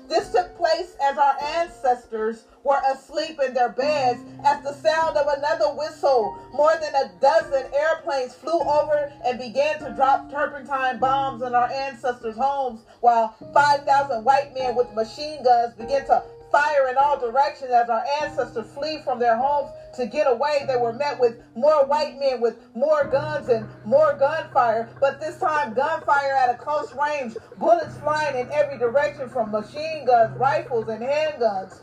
This 0.08 0.30
took 0.30 0.56
place 0.56 0.96
as 1.02 1.18
our 1.18 1.36
ancestors 1.40 2.44
were 2.64 2.80
asleep 2.88 3.40
in 3.40 3.54
their 3.54 3.68
beds 3.68 4.20
at 4.44 4.62
the 4.62 4.72
sound 4.72 5.16
of 5.16 5.26
another 5.28 5.70
whistle. 5.74 6.36
More 6.52 6.76
than 6.76 6.94
a 6.94 7.10
dozen 7.20 7.66
airplanes 7.74 8.34
flew 8.34 8.60
over 8.60 9.12
and 9.24 9.38
began 9.38 9.78
to 9.80 9.90
drop 9.90 10.30
turpentine 10.30 10.98
bombs 10.98 11.42
in 11.42 11.54
our 11.54 11.70
ancestors' 11.70 12.36
homes, 12.36 12.80
while 13.00 13.34
5,000 13.52 14.24
white 14.24 14.52
men 14.54 14.74
with 14.76 14.92
machine 14.94 15.42
guns 15.42 15.74
began 15.74 16.04
to 16.06 16.22
fire 16.50 16.88
in 16.88 16.96
all 16.96 17.18
directions 17.18 17.70
as 17.70 17.88
our 17.88 18.04
ancestors 18.22 18.66
flee 18.66 19.00
from 19.02 19.18
their 19.18 19.36
homes 19.36 19.70
to 19.94 20.06
get 20.06 20.26
away. 20.26 20.64
They 20.66 20.76
were 20.76 20.92
met 20.92 21.18
with 21.18 21.36
more 21.54 21.84
white 21.84 22.18
men 22.18 22.40
with 22.40 22.56
more 22.74 23.04
guns 23.04 23.48
and 23.48 23.66
more 23.84 24.14
gunfire, 24.14 24.88
but 25.00 25.20
this 25.20 25.38
time 25.38 25.74
gunfire 25.74 26.34
at 26.34 26.50
a 26.50 26.54
close 26.54 26.92
range, 26.94 27.36
bullets 27.58 27.96
flying 27.98 28.36
in 28.36 28.50
every 28.52 28.78
direction 28.78 29.28
from 29.28 29.50
machine 29.50 30.04
guns, 30.04 30.36
rifles, 30.38 30.88
and 30.88 31.02
handguns. 31.02 31.80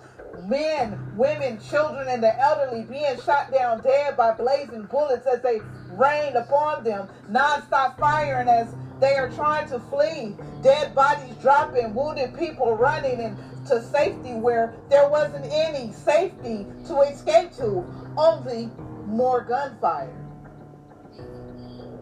Men, 0.48 1.16
women, 1.16 1.60
children, 1.60 2.08
and 2.08 2.24
the 2.24 2.40
elderly 2.40 2.84
being 2.84 3.20
shot 3.20 3.52
down 3.52 3.82
dead 3.82 4.18
by 4.18 4.32
blazing 4.32 4.84
bullets 4.84 5.28
as 5.28 5.42
they 5.42 5.60
rained 5.92 6.36
upon 6.36 6.84
them, 6.84 7.08
non-stop 7.30 8.00
firing 8.00 8.48
as 8.48 8.74
they 9.00 9.16
are 9.16 9.30
trying 9.30 9.68
to 9.68 9.80
flee. 9.80 10.36
Dead 10.64 10.96
bodies 10.96 11.36
dropping, 11.36 11.94
wounded 11.94 12.34
people 12.34 12.74
running, 12.76 13.20
and 13.20 13.38
to 13.68 13.82
safety 13.82 14.34
where 14.34 14.76
there 14.90 15.08
wasn't 15.08 15.46
any 15.46 15.92
safety 15.92 16.66
to 16.88 17.02
escape 17.02 17.52
to, 17.58 17.86
only 18.18 18.70
more 19.06 19.42
gunfire. 19.42 20.20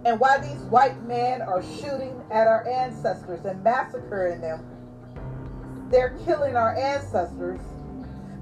And 0.04 0.20
why 0.20 0.40
these 0.40 0.62
white 0.64 1.02
men 1.04 1.42
are 1.42 1.62
shooting 1.62 2.20
at 2.32 2.48
our 2.48 2.68
ancestors 2.68 3.46
and 3.46 3.64
massacring 3.64 4.42
them, 4.42 4.66
they're 5.92 6.18
killing 6.26 6.56
our 6.56 6.76
ancestors. 6.76 7.60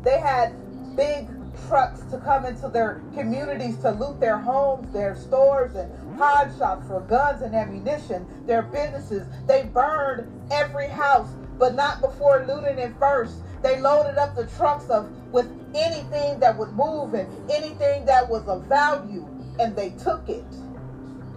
They 0.03 0.19
had 0.19 0.53
big 0.95 1.27
trucks 1.67 2.01
to 2.11 2.17
come 2.19 2.45
into 2.45 2.69
their 2.69 3.01
communities 3.13 3.77
to 3.77 3.91
loot 3.91 4.19
their 4.19 4.37
homes, 4.37 4.91
their 4.93 5.15
stores, 5.15 5.75
and 5.75 5.91
pawn 6.17 6.55
shops 6.57 6.87
for 6.87 7.01
guns 7.01 7.41
and 7.41 7.53
ammunition, 7.53 8.25
their 8.45 8.61
businesses. 8.61 9.27
They 9.45 9.63
burned 9.63 10.31
every 10.51 10.87
house 10.87 11.29
but 11.59 11.75
not 11.75 12.01
before 12.01 12.45
looting 12.45 12.79
it 12.79 12.93
first. 12.97 13.35
They 13.61 13.79
loaded 13.79 14.17
up 14.17 14.35
the 14.35 14.47
trucks 14.47 14.89
of 14.89 15.11
with 15.31 15.47
anything 15.75 16.39
that 16.39 16.57
would 16.57 16.71
move 16.71 17.13
and 17.13 17.51
anything 17.51 18.05
that 18.05 18.27
was 18.27 18.47
of 18.47 18.63
value, 18.63 19.27
and 19.59 19.75
they 19.75 19.91
took 19.91 20.27
it. 20.29 20.45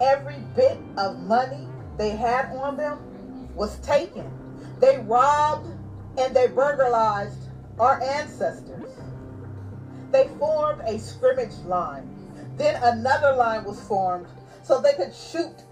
Every 0.00 0.38
bit 0.54 0.78
of 0.96 1.18
money 1.26 1.68
they 1.98 2.10
had 2.10 2.46
on 2.56 2.76
them 2.76 2.98
was 3.54 3.76
taken. 3.78 4.30
They 4.80 4.98
robbed 4.98 5.66
and 6.18 6.34
they 6.34 6.46
burglarized 6.46 7.48
our 7.78 8.00
ancestors. 8.02 8.90
They 10.12 10.28
formed 10.38 10.82
a 10.86 10.98
scrimmage 10.98 11.56
line. 11.66 12.08
Then 12.56 12.80
another 12.82 13.32
line 13.32 13.64
was 13.64 13.80
formed 13.80 14.26
so 14.62 14.80
they 14.80 14.92
could 14.94 15.14
shoot 15.14 15.64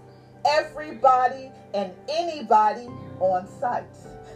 everybody 0.45 1.51
and 1.73 1.93
anybody 2.09 2.87
on 3.19 3.47
sight. 3.47 3.85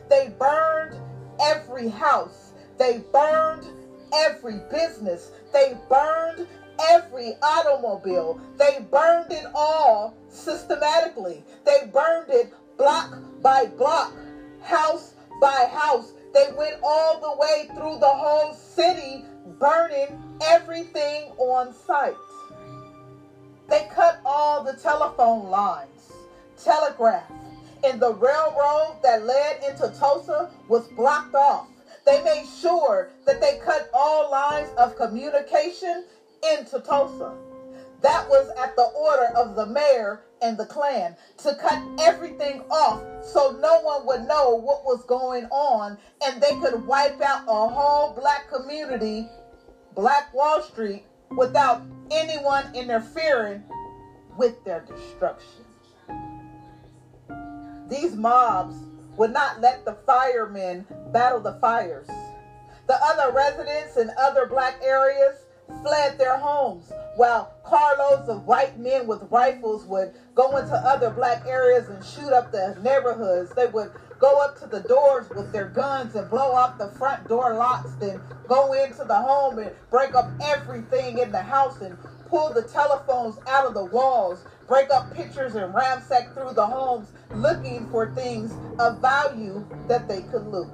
They 0.10 0.30
burned 0.40 1.00
every 1.42 1.90
house. 1.90 2.54
They 2.78 3.04
burned 3.12 3.66
every 4.14 4.60
business. 4.70 5.32
They 5.54 5.78
burned 5.90 6.48
every 6.80 7.34
automobile. 7.42 8.40
They 8.58 8.80
burned 8.92 9.32
it 9.32 9.46
all 9.54 10.16
systematically. 10.30 11.44
They 11.66 11.88
burned 11.88 12.30
it 12.30 12.54
block 12.78 13.18
by 13.42 13.66
block, 13.66 14.14
house 14.62 15.14
by 15.42 15.68
house. 15.72 16.14
They 16.34 16.52
went 16.58 16.78
all 16.84 17.20
the 17.20 17.36
way 17.40 17.70
through 17.74 18.00
the 18.00 18.14
whole 18.14 18.54
city, 18.54 19.24
burning 19.60 20.22
everything 20.44 21.32
on 21.38 21.74
sight. 21.74 22.16
They 23.70 23.88
cut 23.94 24.20
all 24.26 24.64
the 24.64 24.74
telephone 24.74 25.50
lines, 25.50 26.12
telegraph, 26.62 27.32
and 27.86 28.00
the 28.00 28.14
railroad 28.14 28.98
that 29.04 29.26
led 29.26 29.64
into 29.64 29.88
Tulsa 29.90 30.50
was 30.68 30.88
blocked 30.88 31.36
off. 31.36 31.68
They 32.06 32.22
made 32.24 32.46
sure 32.46 33.10
that 33.26 33.40
they 33.42 33.54
cut 33.54 33.90
all 33.94 34.30
lines 34.30 34.70
of 34.78 34.96
communication 34.96 36.04
into 36.44 36.80
Tulsa. 36.80 37.36
That 38.02 38.28
was 38.30 38.50
at 38.58 38.76
the 38.76 38.84
order 38.84 39.32
of 39.36 39.56
the 39.56 39.66
mayor 39.68 40.22
and 40.42 40.58
the 40.58 40.66
Klan 40.66 41.16
to 41.38 41.54
cut 41.56 41.80
everything 42.00 42.62
off 42.72 43.02
so 43.24 43.52
no 43.60 43.80
one 43.82 44.06
would 44.08 44.22
know 44.24 44.56
what 44.56 44.84
was 44.86 45.04
going 45.06 45.46
on 45.52 45.98
and 46.24 46.42
they 46.42 46.54
could 46.54 46.86
wipe 46.88 47.22
out 47.22 47.44
a 47.48 47.68
whole 47.70 48.10
black 48.10 48.48
community, 48.48 49.28
Black 49.96 50.34
Wall 50.34 50.62
Street, 50.62 51.04
without 51.38 51.82
anyone 52.12 52.70
interfering 52.76 53.64
with 54.38 54.54
their 54.66 54.82
destruction. 54.82 55.65
These 57.88 58.16
mobs 58.16 58.76
would 59.18 59.32
not 59.32 59.62
let 59.62 59.86
the 59.86 59.94
firemen 60.06 60.86
battle 61.12 61.40
the 61.40 61.54
fires. 61.54 62.08
The 62.88 62.98
other 63.04 63.32
residents 63.32 63.98
in 63.98 64.12
other 64.18 64.46
black 64.46 64.76
areas 64.84 65.36
fled 65.82 66.18
their 66.18 66.38
homes, 66.38 66.92
while 67.16 67.54
carloads 67.64 68.30
of 68.30 68.46
white 68.46 68.78
men 68.78 69.08
with 69.08 69.24
rifles 69.32 69.86
would 69.86 70.14
go 70.36 70.58
into 70.58 70.74
other 70.76 71.10
black 71.10 71.46
areas 71.48 71.88
and 71.88 72.04
shoot 72.04 72.34
up 72.34 72.52
the 72.52 72.78
neighborhoods. 72.82 73.52
They 73.52 73.68
would 73.68 73.92
go 74.20 74.42
up 74.42 74.58
to 74.60 74.68
the 74.68 74.82
doors 74.82 75.30
with 75.30 75.52
their 75.52 75.66
guns 75.66 76.16
and 76.16 76.30
blow 76.30 76.54
off 76.54 76.78
the 76.78 76.90
front 76.90 77.28
door 77.28 77.54
locks, 77.54 77.92
then 78.00 78.22
go 78.48 78.74
into 78.74 79.04
the 79.04 79.16
home 79.16 79.60
and 79.60 79.72
break 79.90 80.16
up 80.16 80.30
everything 80.44 81.20
in 81.20 81.32
the 81.32 81.42
house 81.42 81.82
and 81.82 81.98
pull 82.28 82.54
the 82.54 82.64
telephones 82.64 83.38
out 83.48 83.66
of 83.66 83.74
the 83.74 83.86
walls, 83.86 84.44
break 84.68 84.90
up 84.92 85.14
pictures 85.14 85.56
and 85.56 85.74
ransack 85.74 86.34
through 86.34 86.54
the 86.54 86.66
homes 86.66 87.12
looking 87.36 87.88
for 87.90 88.14
things 88.16 88.54
of 88.80 89.00
value 89.00 89.66
that 89.88 90.08
they 90.08 90.22
could 90.22 90.46
loot. 90.48 90.70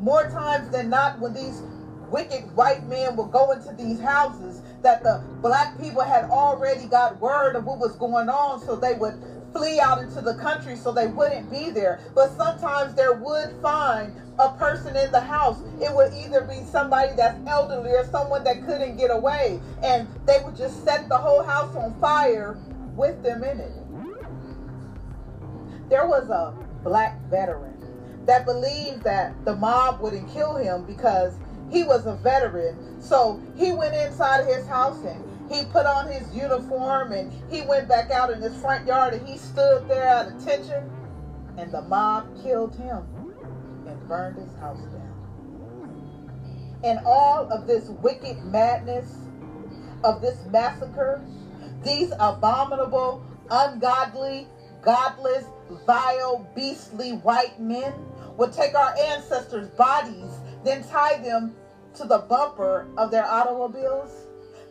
More 0.00 0.24
times 0.24 0.68
than 0.70 0.90
not, 0.90 1.18
when 1.20 1.32
these 1.32 1.62
wicked 2.10 2.54
white 2.56 2.86
men 2.88 3.16
would 3.16 3.30
go 3.32 3.52
into 3.52 3.72
these 3.72 4.00
houses, 4.00 4.62
that 4.82 5.02
the 5.02 5.22
black 5.42 5.78
people 5.80 6.02
had 6.02 6.24
already 6.24 6.86
got 6.86 7.18
word 7.20 7.56
of 7.56 7.64
what 7.66 7.78
was 7.78 7.96
going 7.96 8.28
on, 8.28 8.60
so 8.60 8.76
they 8.76 8.94
would 8.94 9.14
flee 9.56 9.80
out 9.80 9.98
into 9.98 10.20
the 10.20 10.34
country 10.34 10.76
so 10.76 10.92
they 10.92 11.06
wouldn't 11.06 11.50
be 11.50 11.70
there. 11.70 12.00
But 12.14 12.36
sometimes 12.36 12.94
there 12.94 13.14
would 13.14 13.54
find 13.62 14.12
a 14.38 14.50
person 14.52 14.96
in 14.96 15.10
the 15.12 15.20
house. 15.20 15.60
It 15.80 15.94
would 15.94 16.12
either 16.14 16.42
be 16.42 16.62
somebody 16.64 17.14
that's 17.16 17.38
elderly 17.48 17.90
or 17.90 18.04
someone 18.10 18.44
that 18.44 18.64
couldn't 18.66 18.96
get 18.96 19.10
away. 19.10 19.60
And 19.82 20.06
they 20.26 20.40
would 20.44 20.56
just 20.56 20.84
set 20.84 21.08
the 21.08 21.16
whole 21.16 21.42
house 21.42 21.74
on 21.74 21.98
fire 22.00 22.58
with 22.94 23.22
them 23.22 23.42
in 23.44 23.60
it. 23.60 23.72
There 25.88 26.06
was 26.06 26.28
a 26.28 26.54
black 26.82 27.18
veteran 27.30 27.72
that 28.26 28.44
believed 28.44 29.04
that 29.04 29.32
the 29.44 29.54
mob 29.54 30.00
wouldn't 30.00 30.28
kill 30.32 30.56
him 30.56 30.84
because 30.84 31.34
he 31.70 31.84
was 31.84 32.06
a 32.06 32.16
veteran. 32.16 33.00
So 33.00 33.40
he 33.56 33.72
went 33.72 33.94
inside 33.94 34.46
his 34.46 34.66
house 34.66 35.02
and 35.04 35.22
he 35.48 35.64
put 35.66 35.86
on 35.86 36.08
his 36.10 36.34
uniform 36.34 37.12
and 37.12 37.32
he 37.50 37.62
went 37.62 37.88
back 37.88 38.10
out 38.10 38.30
in 38.30 38.40
his 38.40 38.56
front 38.56 38.86
yard 38.86 39.14
and 39.14 39.26
he 39.26 39.36
stood 39.36 39.86
there 39.88 40.06
at 40.06 40.28
attention 40.28 40.90
and 41.56 41.70
the 41.72 41.82
mob 41.82 42.26
killed 42.42 42.74
him 42.76 43.02
and 43.86 44.08
burned 44.08 44.36
his 44.36 44.54
house 44.56 44.80
down. 44.80 45.06
And 46.84 47.00
all 47.06 47.50
of 47.50 47.66
this 47.66 47.88
wicked 47.88 48.44
madness 48.44 49.14
of 50.04 50.20
this 50.20 50.44
massacre, 50.46 51.24
these 51.82 52.12
abominable, 52.18 53.24
ungodly, 53.50 54.46
godless, 54.82 55.44
vile, 55.86 56.48
beastly 56.54 57.12
white 57.12 57.58
men 57.60 57.92
would 58.36 58.52
take 58.52 58.74
our 58.74 58.94
ancestors' 58.98 59.68
bodies, 59.70 60.30
then 60.64 60.84
tie 60.84 61.18
them 61.18 61.54
to 61.94 62.04
the 62.04 62.18
bumper 62.18 62.86
of 62.96 63.10
their 63.10 63.24
automobiles, 63.24 64.25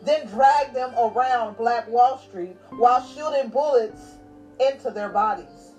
then 0.06 0.26
drag 0.26 0.72
them 0.72 0.94
around 0.96 1.56
Black 1.56 1.88
Wall 1.88 2.18
Street 2.18 2.56
while 2.70 3.02
shooting 3.02 3.48
bullets 3.48 4.16
into 4.60 4.90
their 4.90 5.08
bodies. 5.08 5.72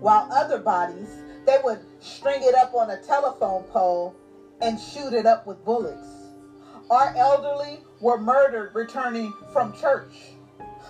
While 0.00 0.28
other 0.30 0.58
bodies, 0.58 1.08
they 1.46 1.58
would 1.58 1.80
string 2.00 2.42
it 2.42 2.54
up 2.54 2.74
on 2.74 2.90
a 2.90 2.96
telephone 2.98 3.62
pole 3.64 4.14
and 4.60 4.78
shoot 4.78 5.12
it 5.12 5.26
up 5.26 5.46
with 5.46 5.64
bullets. 5.64 6.08
Our 6.90 7.12
elderly 7.16 7.82
were 8.00 8.18
murdered 8.18 8.74
returning 8.74 9.32
from 9.52 9.72
church. 9.72 10.32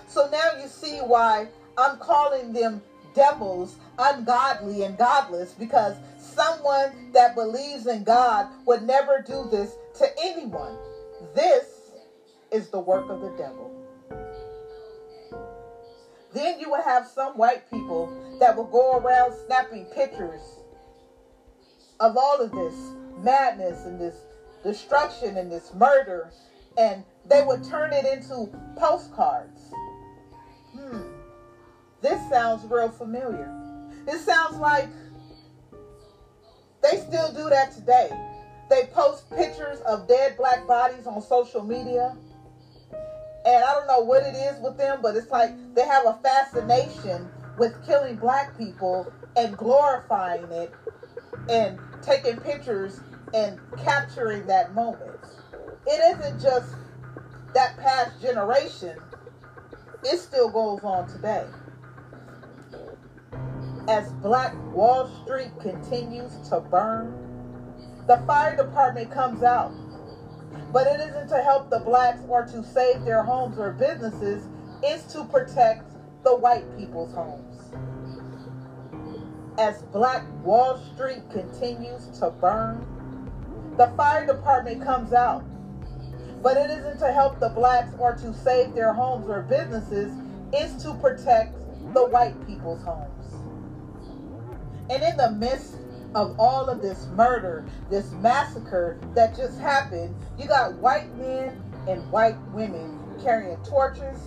So 0.07 0.27
now 0.27 0.49
you 0.51 0.67
see 0.67 1.01
why 1.01 1.47
I'm 1.77 1.97
calling 1.97 2.53
them 2.53 2.81
devils, 3.13 3.75
ungodly, 3.97 4.83
and 4.83 4.97
godless 4.97 5.53
because 5.53 5.95
someone 6.19 7.11
that 7.13 7.33
believes 7.33 7.87
in 7.87 8.03
God 8.03 8.47
would 8.65 8.83
never 8.83 9.19
do 9.19 9.47
this 9.49 9.75
to 9.95 10.07
anyone. 10.19 10.77
This 11.33 11.91
is 12.51 12.69
the 12.69 12.79
work 12.79 13.09
of 13.09 13.21
the 13.21 13.29
devil. 13.37 13.73
Then 16.33 16.59
you 16.59 16.69
will 16.69 16.83
have 16.83 17.07
some 17.07 17.37
white 17.37 17.69
people 17.69 18.37
that 18.39 18.55
will 18.55 18.65
go 18.65 18.97
around 18.97 19.33
snapping 19.45 19.85
pictures 19.85 20.41
of 21.99 22.15
all 22.17 22.39
of 22.41 22.51
this 22.51 22.75
madness 23.23 23.85
and 23.85 23.99
this 23.99 24.15
destruction 24.63 25.37
and 25.37 25.51
this 25.51 25.73
murder, 25.73 26.31
and 26.77 27.03
they 27.25 27.43
would 27.43 27.63
turn 27.63 27.93
it 27.93 28.05
into 28.05 28.51
postcards. 28.77 29.71
Hmm. 30.73 31.01
This 32.01 32.19
sounds 32.29 32.69
real 32.69 32.89
familiar. 32.89 33.51
This 34.05 34.23
sounds 34.23 34.57
like 34.57 34.89
they 36.83 36.97
still 36.97 37.33
do 37.33 37.49
that 37.49 37.73
today. 37.73 38.09
They 38.69 38.83
post 38.83 39.29
pictures 39.29 39.79
of 39.81 40.07
dead 40.07 40.35
black 40.37 40.67
bodies 40.67 41.07
on 41.07 41.21
social 41.21 41.63
media. 41.63 42.15
And 43.45 43.63
I 43.63 43.73
don't 43.73 43.87
know 43.87 44.01
what 44.01 44.23
it 44.23 44.35
is 44.35 44.59
with 44.59 44.77
them, 44.77 45.01
but 45.01 45.15
it's 45.15 45.31
like 45.31 45.55
they 45.73 45.85
have 45.85 46.05
a 46.05 46.19
fascination 46.21 47.29
with 47.57 47.85
killing 47.85 48.17
black 48.17 48.57
people 48.57 49.11
and 49.37 49.57
glorifying 49.57 50.51
it 50.51 50.73
and 51.49 51.79
taking 52.01 52.37
pictures 52.37 52.99
and 53.33 53.57
capturing 53.77 54.45
that 54.47 54.73
moment. 54.73 55.19
It 55.85 56.17
isn't 56.17 56.41
just 56.41 56.75
that 57.53 57.77
past 57.77 58.21
generation, 58.21 58.97
it 60.03 60.17
still 60.17 60.49
goes 60.49 60.83
on 60.83 61.07
today. 61.07 61.45
As 63.87 64.11
Black 64.13 64.53
Wall 64.73 65.07
Street 65.23 65.51
continues 65.59 66.37
to 66.49 66.59
burn, 66.59 67.26
the 68.07 68.17
fire 68.25 68.55
department 68.55 69.11
comes 69.11 69.43
out. 69.43 69.73
But 70.71 70.87
it 70.87 70.99
isn't 71.01 71.27
to 71.27 71.41
help 71.43 71.69
the 71.69 71.79
blacks 71.79 72.21
or 72.27 72.45
to 72.45 72.63
save 72.63 73.03
their 73.03 73.21
homes 73.21 73.59
or 73.59 73.71
businesses, 73.71 74.47
it's 74.81 75.11
to 75.13 75.25
protect 75.25 75.93
the 76.23 76.35
white 76.35 76.65
people's 76.77 77.13
homes. 77.13 77.43
As 79.57 79.81
Black 79.91 80.23
Wall 80.43 80.77
Street 80.93 81.29
continues 81.31 82.07
to 82.19 82.29
burn, 82.29 82.85
the 83.75 83.87
fire 83.97 84.25
department 84.25 84.83
comes 84.83 85.13
out. 85.13 85.43
But 86.41 86.57
it 86.57 86.69
isn't 86.69 86.99
to 86.99 87.11
help 87.11 87.39
the 87.39 87.49
blacks 87.49 87.93
or 87.97 88.13
to 88.13 88.33
save 88.33 88.73
their 88.73 88.93
homes 88.93 89.27
or 89.27 89.41
businesses, 89.41 90.13
it's 90.53 90.81
to 90.83 90.93
protect 90.95 91.57
the 91.93 92.05
white 92.07 92.35
people's 92.47 92.83
homes. 92.83 93.11
And 94.89 95.03
in 95.03 95.17
the 95.17 95.31
midst 95.31 95.75
of 96.17 96.39
all 96.39 96.67
of 96.67 96.81
this 96.81 97.05
murder, 97.13 97.63
this 97.91 98.11
massacre 98.13 98.97
that 99.13 99.37
just 99.37 99.59
happened, 99.59 100.15
you 100.35 100.47
got 100.47 100.73
white 100.77 101.15
men 101.15 101.61
and 101.87 102.11
white 102.11 102.35
women 102.53 102.97
carrying 103.21 103.55
torches. 103.57 104.17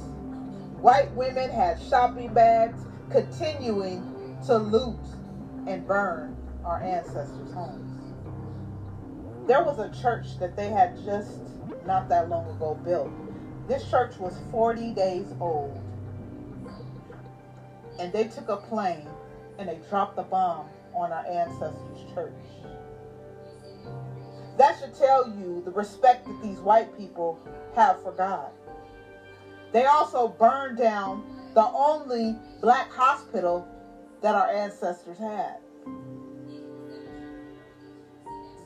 White 0.81 1.13
women 1.17 1.51
had 1.51 1.83
shopping 1.83 2.33
bags, 2.33 2.87
continuing 3.11 4.39
to 4.47 4.57
loot 4.57 5.01
and 5.67 5.85
burn 5.85 6.37
our 6.65 6.81
ancestors' 6.81 7.53
homes. 7.53 8.15
There 9.49 9.65
was 9.65 9.81
a 9.81 9.91
church 10.01 10.39
that 10.39 10.55
they 10.55 10.69
had 10.69 10.97
just 11.05 11.41
not 11.87 12.09
that 12.09 12.29
long 12.29 12.49
ago 12.51 12.79
built. 12.85 13.11
This 13.67 13.91
church 13.91 14.17
was 14.21 14.39
40 14.53 14.93
days 14.93 15.27
old. 15.41 15.77
And 17.99 18.13
they 18.13 18.29
took 18.29 18.49
a 18.49 18.59
plane 18.59 19.09
and 19.59 19.69
they 19.69 19.81
dropped 19.89 20.15
the 20.15 20.23
bomb 20.23 20.69
on 20.95 21.13
our 21.13 21.27
ancestors' 21.27 22.05
church. 22.15 22.33
That 24.59 24.79
should 24.79 24.95
tell 24.95 25.27
you 25.27 25.63
the 25.65 25.71
respect 25.71 26.27
that 26.27 26.43
these 26.43 26.59
white 26.59 26.97
people 26.99 27.39
have 27.75 28.03
for 28.03 28.13
God. 28.13 28.51
They 29.73 29.87
also 29.87 30.29
burned 30.29 30.79
down 30.79 31.25
the 31.55 31.67
only 31.67 32.37
black 32.61 32.93
hospital 32.93 33.67
that 34.21 34.35
our 34.35 34.51
ancestors 34.51 35.19
had. 35.19 35.57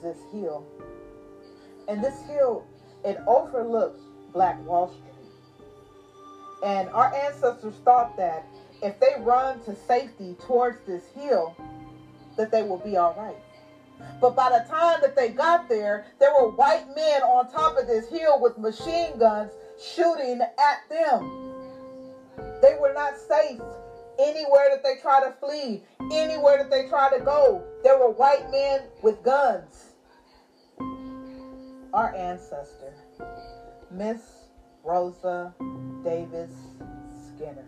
This 0.02 0.18
hill. 0.32 0.66
And 1.88 2.02
this 2.02 2.20
hill, 2.22 2.66
it 3.04 3.18
overlooks 3.26 4.00
Black 4.32 4.62
Wall 4.66 4.88
Street. 4.88 5.14
And 6.64 6.88
our 6.90 7.14
ancestors 7.14 7.74
thought 7.84 8.16
that 8.16 8.46
if 8.82 8.98
they 8.98 9.14
run 9.20 9.62
to 9.64 9.76
safety 9.86 10.36
towards 10.46 10.78
this 10.86 11.06
hill, 11.14 11.56
that 12.36 12.50
they 12.50 12.62
will 12.62 12.78
be 12.78 12.96
all 12.96 13.14
right. 13.14 13.36
But 14.20 14.34
by 14.34 14.50
the 14.50 14.64
time 14.68 15.00
that 15.02 15.14
they 15.14 15.28
got 15.28 15.68
there, 15.68 16.04
there 16.18 16.32
were 16.32 16.48
white 16.50 16.86
men 16.94 17.22
on 17.22 17.46
top 17.46 17.76
of 17.76 17.86
this 17.86 18.08
hill 18.08 18.38
with 18.40 18.56
machine 18.58 19.18
guns 19.18 19.52
shooting 19.78 20.40
at 20.40 20.88
them. 20.88 21.52
They 22.60 22.74
were 22.74 22.92
not 22.92 23.16
safe 23.16 23.60
anywhere 24.18 24.68
that 24.70 24.82
they 24.82 24.96
try 24.96 25.20
to 25.20 25.30
flee, 25.40 25.82
anywhere 26.12 26.58
that 26.58 26.70
they 26.70 26.84
try 26.84 27.10
to 27.10 27.22
go. 27.22 27.62
There 27.82 27.96
were 27.96 28.10
white 28.10 28.50
men 28.50 28.82
with 29.02 29.22
guns. 29.22 29.92
Our 31.92 32.14
ancestor, 32.14 32.94
Miss 33.90 34.18
Rosa 34.82 35.52
Davis 36.02 36.52
Skinner. 37.28 37.66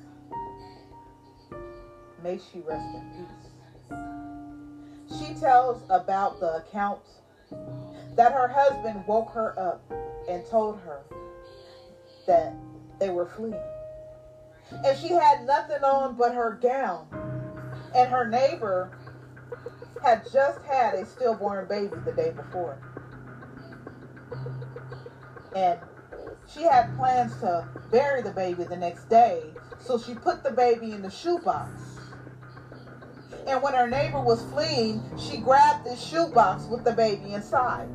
May 2.22 2.38
she 2.38 2.60
rest 2.60 2.94
in 2.94 3.02
peace 3.16 3.46
she 5.08 5.34
tells 5.34 5.82
about 5.90 6.40
the 6.40 6.56
account 6.56 7.00
that 8.16 8.32
her 8.32 8.48
husband 8.48 9.04
woke 9.06 9.30
her 9.30 9.58
up 9.58 9.80
and 10.28 10.44
told 10.46 10.80
her 10.80 11.02
that 12.26 12.54
they 12.98 13.10
were 13.10 13.26
fleeing. 13.26 13.54
And 14.84 14.98
she 14.98 15.08
had 15.08 15.46
nothing 15.46 15.82
on 15.84 16.16
but 16.16 16.34
her 16.34 16.58
gown. 16.60 17.06
And 17.94 18.10
her 18.10 18.28
neighbor 18.28 18.90
had 20.02 20.24
just 20.32 20.60
had 20.64 20.94
a 20.94 21.06
stillborn 21.06 21.68
baby 21.68 21.94
the 22.04 22.12
day 22.12 22.30
before. 22.30 22.78
And 25.54 25.78
she 26.48 26.62
had 26.62 26.94
plans 26.96 27.36
to 27.38 27.66
bury 27.90 28.22
the 28.22 28.32
baby 28.32 28.64
the 28.64 28.76
next 28.76 29.08
day. 29.08 29.42
So 29.78 29.98
she 29.98 30.14
put 30.14 30.42
the 30.42 30.50
baby 30.50 30.92
in 30.92 31.02
the 31.02 31.10
shoebox 31.10 31.95
and 33.46 33.62
when 33.62 33.74
her 33.74 33.88
neighbor 33.88 34.20
was 34.20 34.42
fleeing, 34.52 35.02
she 35.16 35.36
grabbed 35.38 35.84
this 35.84 36.02
shoebox 36.02 36.64
with 36.64 36.84
the 36.84 36.92
baby 36.92 37.32
inside. 37.32 37.88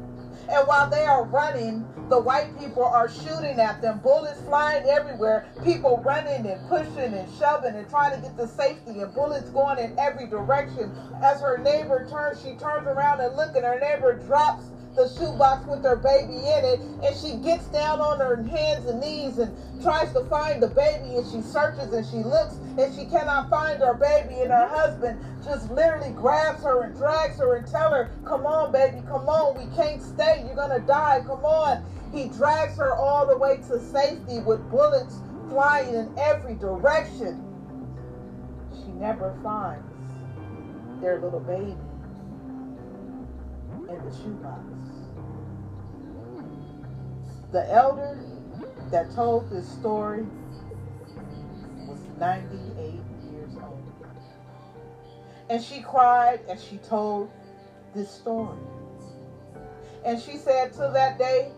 And 0.50 0.68
while 0.68 0.90
they 0.90 1.06
are 1.06 1.24
running, 1.26 1.86
the 2.10 2.20
white 2.20 2.58
people 2.60 2.84
are 2.84 3.08
shooting 3.08 3.60
at 3.60 3.82
them, 3.82 4.00
bullets 4.00 4.42
flying 4.42 4.86
everywhere, 4.86 5.46
people 5.64 5.98
running 6.04 6.46
and 6.46 6.68
pushing 6.68 7.14
and 7.14 7.30
shoving 7.38 7.76
and 7.76 7.88
trying 7.90 8.16
to 8.16 8.22
get 8.22 8.36
to 8.38 8.48
safety, 8.48 9.00
and 9.02 9.14
bullets 9.14 9.50
going 9.50 9.80
in 9.80 9.98
every 9.98 10.26
direction. 10.28 10.92
As 11.22 11.40
her 11.42 11.58
neighbor 11.58 12.06
turns, 12.10 12.42
she 12.42 12.54
turns 12.54 12.88
around 12.88 13.22
and 13.22 13.36
looks, 13.36 13.56
and 13.56 13.64
her 13.66 13.80
neighbor 13.80 14.14
drops 14.14 14.71
the 14.96 15.08
shoebox 15.08 15.66
with 15.68 15.84
her 15.84 15.96
baby 15.96 16.38
in 16.38 16.66
it, 16.66 16.80
and 17.04 17.16
she 17.16 17.36
gets 17.38 17.66
down 17.68 18.02
on 18.02 18.20
her 18.20 18.42
hands 18.44 18.86
and 18.86 19.00
knees 19.00 19.38
and 19.38 19.52
tries 19.82 20.12
to 20.14 20.24
find 20.26 20.62
the 20.62 20.68
baby, 20.68 21.16
and 21.16 21.26
she 21.28 21.42
searches 21.42 21.94
and 21.94 22.06
she 22.06 22.18
looks, 22.24 22.56
and 22.78 22.94
she 22.94 23.06
cannot 23.06 23.50
find 23.50 23.80
her 23.80 23.94
baby, 23.94 24.42
and 24.42 24.52
her 24.52 24.68
husband 24.68 25.18
just 25.44 25.70
literally 25.72 26.12
grabs 26.12 26.64
her 26.64 26.84
and 26.84 26.96
drags 26.96 27.38
her 27.38 27.56
and 27.56 27.66
tell 27.66 27.92
her, 27.92 28.10
"Come 28.26 28.46
on, 28.46 28.72
baby, 28.72 29.02
come 29.08 29.28
on, 29.30 29.56
we 29.56 29.66
can't 29.76 30.02
stay, 30.02 30.44
you're 30.46 30.56
gonna 30.56 30.80
die, 30.80 31.22
come 31.26 31.46
on." 31.46 31.84
He 32.12 32.28
drags 32.28 32.78
her 32.78 32.94
all 32.94 33.26
the 33.26 33.38
way 33.38 33.58
to 33.70 33.80
safety 33.80 34.40
with 34.40 34.70
bullets 34.70 35.20
flying 35.50 35.94
in 35.94 36.14
every 36.18 36.56
direction. 36.56 37.42
She 38.74 38.92
never 38.92 39.34
finds 39.42 39.86
their 41.02 41.20
little 41.20 41.40
baby 41.40 41.78
in 43.90 44.06
the 44.06 44.16
shoebox. 44.16 44.71
The 47.52 47.70
elder 47.72 48.18
that 48.92 49.14
told 49.14 49.50
this 49.50 49.68
story 49.68 50.26
was 51.88 52.00
98 52.20 53.02
years 53.32 53.52
old. 53.62 53.84
And 55.50 55.62
she 55.62 55.82
cried 55.82 56.42
as 56.48 56.64
she 56.64 56.78
told 56.78 57.30
this 57.94 58.10
story. 58.10 58.58
And 60.06 60.20
she 60.20 60.38
said 60.38 60.74
till 60.74 60.92
that 60.94 61.18
day, 61.18 61.52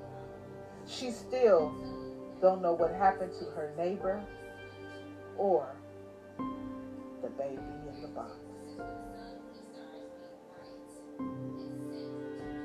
she 0.87 1.11
still 1.11 1.73
don't 2.41 2.61
know 2.61 2.73
what 2.73 2.91
happened 2.91 3.31
to 3.39 3.45
her 3.51 3.71
neighbor 3.77 4.21
or 5.37 5.75
the 7.21 7.29
baby 7.29 7.61
in 7.93 8.01
the 8.01 8.07
box. 8.09 8.33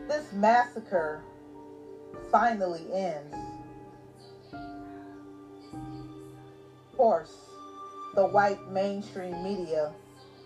this 0.09 0.33
massacre 0.33 1.23
finally 2.31 2.87
ends, 2.93 3.35
of 6.91 6.97
course, 6.97 7.37
the 8.15 8.27
white 8.27 8.71
mainstream 8.71 9.43
media 9.43 9.93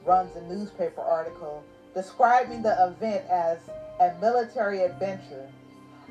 runs 0.05 0.35
a 0.37 0.43
newspaper 0.43 1.01
article 1.01 1.63
describing 1.95 2.63
the 2.63 2.77
event 2.87 3.25
as 3.31 3.59
a 4.01 4.15
military 4.21 4.83
adventure. 4.83 5.49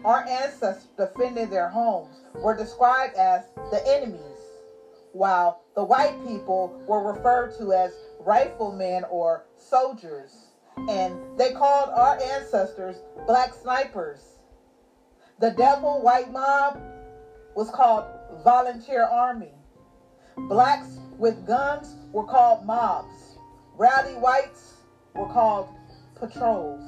Our 0.03 0.25
ancestors 0.27 0.87
defending 0.97 1.49
their 1.49 1.69
homes 1.69 2.21
were 2.35 2.55
described 2.55 3.15
as 3.15 3.43
the 3.71 3.83
enemies, 3.85 4.39
while 5.13 5.61
the 5.75 5.83
white 5.83 6.15
people 6.25 6.81
were 6.87 7.11
referred 7.11 7.55
to 7.59 7.73
as 7.73 7.93
riflemen 8.19 9.03
or 9.09 9.43
soldiers. 9.57 10.47
And 10.89 11.37
they 11.37 11.51
called 11.51 11.89
our 11.89 12.19
ancestors 12.21 12.97
black 13.27 13.53
snipers. 13.53 14.21
The 15.41 15.49
devil 15.49 16.03
white 16.03 16.31
mob 16.31 16.79
was 17.55 17.71
called 17.71 18.05
volunteer 18.43 19.03
army. 19.03 19.51
Blacks 20.37 20.99
with 21.17 21.47
guns 21.47 21.95
were 22.11 22.25
called 22.25 22.63
mobs. 22.63 23.39
Rowdy 23.75 24.13
whites 24.13 24.75
were 25.15 25.25
called 25.25 25.69
patrols. 26.13 26.83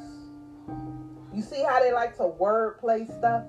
You 1.34 1.42
see 1.42 1.64
how 1.64 1.80
they 1.80 1.92
like 1.92 2.16
to 2.18 2.32
wordplay 2.40 3.08
stuff? 3.18 3.44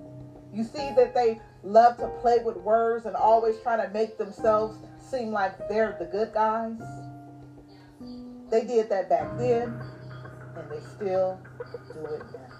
You 0.55 0.65
see 0.65 0.91
that 0.97 1.15
they 1.15 1.39
love 1.63 1.99
to 1.99 2.09
play 2.23 2.39
with 2.43 2.57
words 2.57 3.05
and 3.05 3.15
always 3.15 3.61
try 3.61 3.77
to 3.77 3.93
make 3.93 4.17
themselves 4.17 4.79
seem 4.99 5.33
like 5.33 5.69
they're 5.69 5.97
the 5.99 6.07
good 6.07 6.33
guys? 6.33 6.81
They 8.49 8.65
did 8.65 8.89
that 8.89 9.11
back 9.11 9.37
then, 9.37 9.79
and 10.57 10.71
they 10.71 10.81
still 10.97 11.39
do 11.93 12.07
it 12.07 12.23
now. 12.33 12.54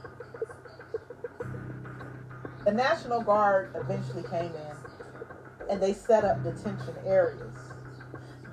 The 2.65 2.73
National 2.73 3.21
Guard 3.21 3.73
eventually 3.75 4.23
came 4.23 4.51
in 4.55 5.69
and 5.69 5.83
they 5.83 5.93
set 5.93 6.25
up 6.25 6.43
detention 6.43 6.95
areas 7.05 7.59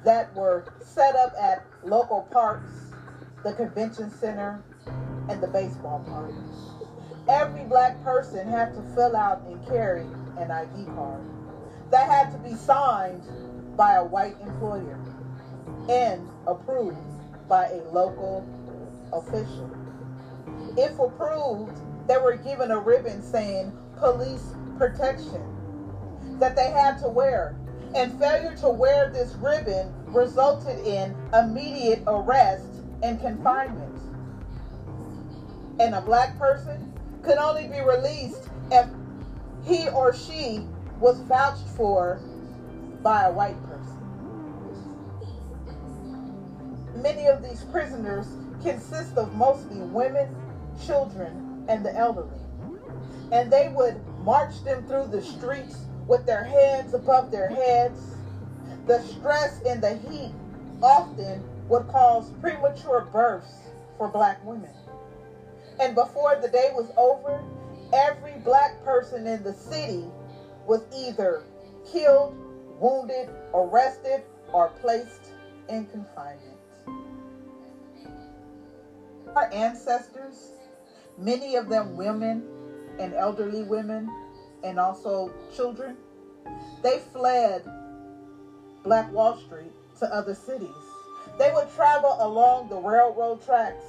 that 0.03 0.35
were 0.35 0.65
set 0.81 1.15
up 1.15 1.33
at 1.39 1.65
local 1.85 2.27
parks, 2.29 2.91
the 3.45 3.53
convention 3.53 4.11
center, 4.11 4.61
and 5.29 5.41
the 5.41 5.47
baseball 5.47 6.03
park. 6.09 6.33
Every 7.29 7.63
black 7.63 8.03
person 8.03 8.49
had 8.49 8.73
to 8.73 8.81
fill 8.93 9.15
out 9.15 9.43
and 9.43 9.65
carry 9.67 10.05
an 10.37 10.51
ID 10.51 10.87
card 10.87 11.21
that 11.89 12.09
had 12.09 12.31
to 12.31 12.37
be 12.39 12.53
signed 12.55 13.23
by 13.77 13.93
a 13.93 14.03
white 14.03 14.35
employer 14.41 14.99
and 15.87 16.27
approved 16.47 16.97
by 17.47 17.67
a 17.67 17.81
local 17.91 18.45
official. 19.13 19.69
If 20.77 20.99
approved, 20.99 21.77
they 22.07 22.17
were 22.17 22.35
given 22.35 22.71
a 22.71 22.79
ribbon 22.79 23.21
saying 23.21 23.71
police 24.01 24.55
protection 24.77 25.41
that 26.39 26.55
they 26.55 26.71
had 26.71 26.97
to 26.97 27.07
wear. 27.07 27.55
And 27.95 28.17
failure 28.19 28.55
to 28.57 28.69
wear 28.69 29.09
this 29.09 29.33
ribbon 29.35 29.93
resulted 30.07 30.79
in 30.85 31.15
immediate 31.33 32.03
arrest 32.07 32.65
and 33.03 33.21
confinement. 33.21 33.99
And 35.79 35.93
a 35.93 36.01
black 36.01 36.37
person 36.37 36.91
could 37.21 37.37
only 37.37 37.67
be 37.67 37.79
released 37.79 38.49
if 38.71 38.87
he 39.63 39.87
or 39.89 40.15
she 40.15 40.65
was 40.99 41.19
vouched 41.21 41.67
for 41.75 42.19
by 43.03 43.25
a 43.25 43.31
white 43.31 43.61
person. 43.67 43.97
Many 46.95 47.27
of 47.27 47.43
these 47.43 47.63
prisoners 47.65 48.27
consist 48.63 49.17
of 49.17 49.33
mostly 49.35 49.77
women, 49.77 50.35
children, 50.85 51.65
and 51.67 51.85
the 51.85 51.95
elderly. 51.95 52.40
And 53.31 53.51
they 53.51 53.69
would 53.69 53.99
march 54.19 54.63
them 54.63 54.85
through 54.87 55.07
the 55.07 55.21
streets 55.21 55.85
with 56.07 56.25
their 56.25 56.43
hands 56.43 56.93
above 56.93 57.31
their 57.31 57.49
heads. 57.49 58.15
The 58.87 58.99
stress 58.99 59.61
and 59.65 59.81
the 59.81 59.95
heat 59.95 60.31
often 60.81 61.43
would 61.69 61.87
cause 61.87 62.31
premature 62.41 63.01
births 63.01 63.69
for 63.97 64.07
black 64.07 64.43
women. 64.45 64.71
And 65.79 65.95
before 65.95 66.35
the 66.35 66.47
day 66.47 66.69
was 66.71 66.91
over, 66.97 67.43
every 67.93 68.37
black 68.37 68.83
person 68.83 69.27
in 69.27 69.43
the 69.43 69.53
city 69.53 70.05
was 70.65 70.81
either 70.91 71.43
killed, 71.91 72.33
wounded, 72.79 73.29
arrested, 73.53 74.21
or 74.53 74.67
placed 74.67 75.31
in 75.69 75.85
confinement. 75.85 76.57
Our 79.35 79.47
ancestors, 79.51 80.51
many 81.17 81.55
of 81.55 81.69
them 81.69 81.95
women 81.95 82.43
and 82.99 83.13
elderly 83.13 83.63
women, 83.63 84.09
and 84.63 84.79
also 84.79 85.31
children, 85.55 85.97
they 86.83 86.99
fled 86.99 87.63
Black 88.83 89.11
Wall 89.11 89.37
Street 89.37 89.71
to 89.99 90.13
other 90.13 90.33
cities. 90.33 90.69
They 91.37 91.51
would 91.51 91.69
travel 91.73 92.17
along 92.19 92.69
the 92.69 92.77
railroad 92.77 93.43
tracks. 93.43 93.85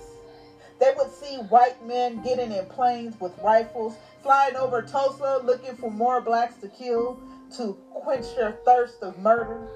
They 0.79 0.93
would 0.97 1.11
see 1.11 1.37
white 1.37 1.85
men 1.87 2.23
getting 2.23 2.53
in 2.53 2.67
planes 2.67 3.19
with 3.21 3.33
rifles, 3.43 3.97
flying 4.23 4.57
over 4.57 4.83
Tulsa 4.83 5.41
looking 5.45 5.77
for 5.77 5.91
more 5.91 6.21
blacks 6.21 6.57
to 6.57 6.69
kill 6.69 7.21
to 7.57 7.75
quench 7.91 8.35
their 8.35 8.53
thirst 8.65 9.03
of 9.03 9.19
murder. 9.19 9.69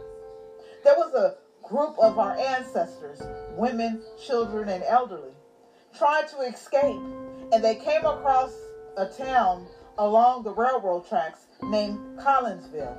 There 0.84 0.94
was 0.94 1.12
a 1.14 1.36
group 1.62 1.98
of 1.98 2.18
our 2.18 2.36
ancestors, 2.38 3.20
women, 3.56 4.00
children, 4.24 4.68
and 4.68 4.82
elderly, 4.84 5.34
trying 5.94 6.26
to 6.28 6.40
escape, 6.40 7.00
and 7.52 7.62
they 7.62 7.74
came 7.74 8.04
across 8.04 8.52
a 8.96 9.06
town 9.06 9.66
along 9.98 10.42
the 10.42 10.52
railroad 10.52 11.06
tracks 11.06 11.46
named 11.62 12.18
Collinsville. 12.18 12.96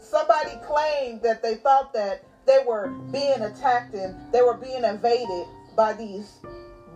Somebody 0.00 0.56
claimed 0.66 1.22
that 1.22 1.42
they 1.42 1.56
thought 1.56 1.92
that 1.92 2.22
they 2.46 2.58
were 2.58 2.88
being 3.12 3.42
attacked 3.42 3.94
and 3.94 4.32
they 4.32 4.42
were 4.42 4.54
being 4.54 4.84
invaded 4.84 5.46
by 5.76 5.92
these 5.92 6.38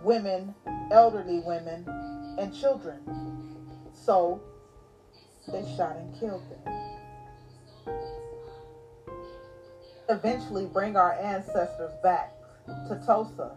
women, 0.02 0.54
elderly 0.90 1.40
women, 1.40 1.84
and 2.38 2.54
children. 2.54 3.00
So 3.92 4.40
they 5.48 5.62
shot 5.76 5.96
and 5.96 6.18
killed 6.18 6.42
them. 6.48 6.58
Eventually, 10.08 10.66
bring 10.66 10.96
our 10.96 11.12
ancestors 11.12 11.92
back 12.02 12.34
to 12.88 13.00
Tulsa 13.06 13.52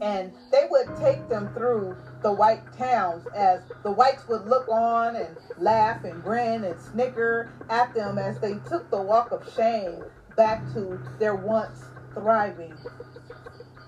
and 0.00 0.32
they 0.50 0.66
would 0.70 0.88
take 0.96 1.28
them 1.28 1.48
through 1.54 1.96
the 2.22 2.32
white 2.32 2.60
towns 2.76 3.26
as 3.34 3.60
the 3.82 3.90
whites 3.90 4.26
would 4.28 4.46
look 4.46 4.68
on 4.68 5.16
and 5.16 5.36
laugh 5.58 6.04
and 6.04 6.22
grin 6.22 6.64
and 6.64 6.80
snicker 6.80 7.50
at 7.68 7.92
them 7.94 8.18
as 8.18 8.38
they 8.38 8.54
took 8.68 8.90
the 8.90 9.00
walk 9.00 9.30
of 9.32 9.46
shame 9.54 10.02
back 10.36 10.62
to 10.72 10.98
their 11.18 11.34
once 11.34 11.84
thriving 12.14 12.76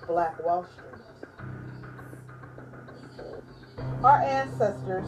Black 0.06 0.42
Wall 0.44 0.64
Street. 0.64 1.02
Our 4.04 4.20
ancestors 4.20 5.06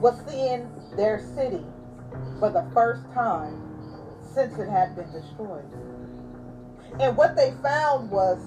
was 0.00 0.14
seeing 0.28 0.68
their 0.96 1.18
city 1.18 1.64
for 2.38 2.50
the 2.50 2.64
first 2.74 3.02
time 3.12 3.62
since 4.34 4.58
it 4.58 4.68
had 4.68 4.94
been 4.94 5.10
destroyed. 5.10 5.64
And 7.00 7.16
what 7.16 7.36
they 7.36 7.52
found 7.62 8.10
was 8.10 8.38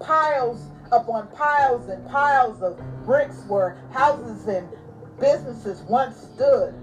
piles 0.00 0.66
upon 0.90 1.28
piles 1.28 1.88
and 1.88 2.06
piles 2.08 2.62
of 2.62 2.80
bricks 3.04 3.42
where 3.48 3.78
houses 3.92 4.46
and 4.46 4.68
businesses 5.20 5.82
once 5.82 6.16
stood, 6.34 6.74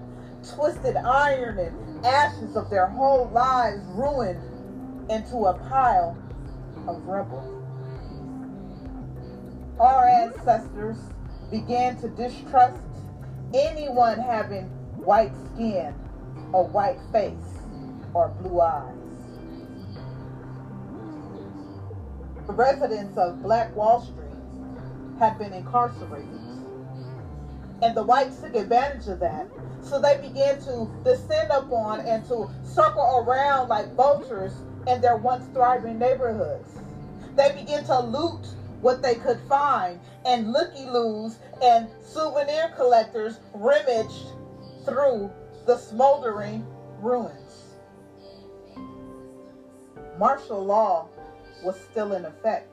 twisted 0.54 0.96
iron 0.96 1.58
and 1.58 2.06
ashes 2.06 2.56
of 2.56 2.70
their 2.70 2.86
whole 2.86 3.28
lives 3.28 3.82
ruined 3.88 4.40
into 5.10 5.46
a 5.46 5.54
pile 5.68 6.16
of 6.88 7.04
rubble. 7.04 7.56
Our 9.78 10.06
ancestors 10.06 10.98
began 11.50 11.96
to 12.00 12.08
distrust 12.08 12.82
anyone 13.54 14.18
having 14.18 14.64
white 14.96 15.32
skin 15.54 15.94
or 16.52 16.66
white 16.66 16.98
face 17.12 17.34
or 18.14 18.28
blue 18.40 18.60
eyes. 18.60 18.99
Residents 22.50 23.16
of 23.16 23.42
Black 23.42 23.74
Wall 23.74 24.00
Street 24.00 24.30
had 25.18 25.38
been 25.38 25.52
incarcerated. 25.52 26.28
And 27.82 27.96
the 27.96 28.02
whites 28.02 28.40
took 28.40 28.54
advantage 28.54 29.08
of 29.08 29.20
that. 29.20 29.46
So 29.82 30.00
they 30.00 30.18
began 30.18 30.60
to 30.60 30.90
descend 31.04 31.50
upon 31.50 32.00
and 32.00 32.26
to 32.28 32.50
circle 32.62 33.24
around 33.26 33.68
like 33.68 33.94
vultures 33.94 34.52
in 34.86 35.00
their 35.00 35.16
once 35.16 35.46
thriving 35.54 35.98
neighborhoods. 35.98 36.74
They 37.36 37.52
began 37.52 37.84
to 37.84 38.00
loot 38.00 38.46
what 38.80 39.02
they 39.02 39.14
could 39.14 39.38
find, 39.40 40.00
and 40.24 40.52
looky-loos 40.52 41.38
and 41.62 41.88
souvenir 42.00 42.68
collectors 42.68 43.38
rummaged 43.52 44.32
through 44.84 45.30
the 45.66 45.76
smoldering 45.76 46.66
ruins. 46.98 47.74
Martial 50.18 50.64
law 50.64 51.06
was 51.62 51.80
still 51.90 52.12
in 52.12 52.24
effect. 52.24 52.68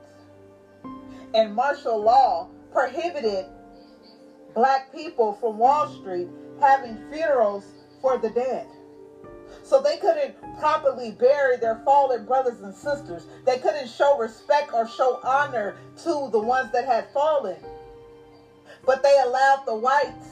And 1.34 1.54
martial 1.54 2.00
law 2.00 2.48
prohibited 2.72 3.46
black 4.54 4.92
people 4.92 5.34
from 5.34 5.58
Wall 5.58 5.88
Street 6.00 6.28
having 6.60 6.98
funerals 7.10 7.64
for 8.00 8.18
the 8.18 8.30
dead. 8.30 8.66
So 9.62 9.80
they 9.80 9.96
couldn't 9.98 10.34
properly 10.58 11.12
bury 11.12 11.56
their 11.56 11.80
fallen 11.84 12.24
brothers 12.24 12.60
and 12.60 12.74
sisters. 12.74 13.26
They 13.44 13.58
couldn't 13.58 13.88
show 13.88 14.18
respect 14.18 14.72
or 14.72 14.88
show 14.88 15.20
honor 15.22 15.76
to 16.04 16.28
the 16.32 16.38
ones 16.38 16.72
that 16.72 16.84
had 16.84 17.10
fallen. 17.12 17.56
But 18.84 19.02
they 19.02 19.18
allowed 19.24 19.64
the 19.66 19.74
whites 19.74 20.28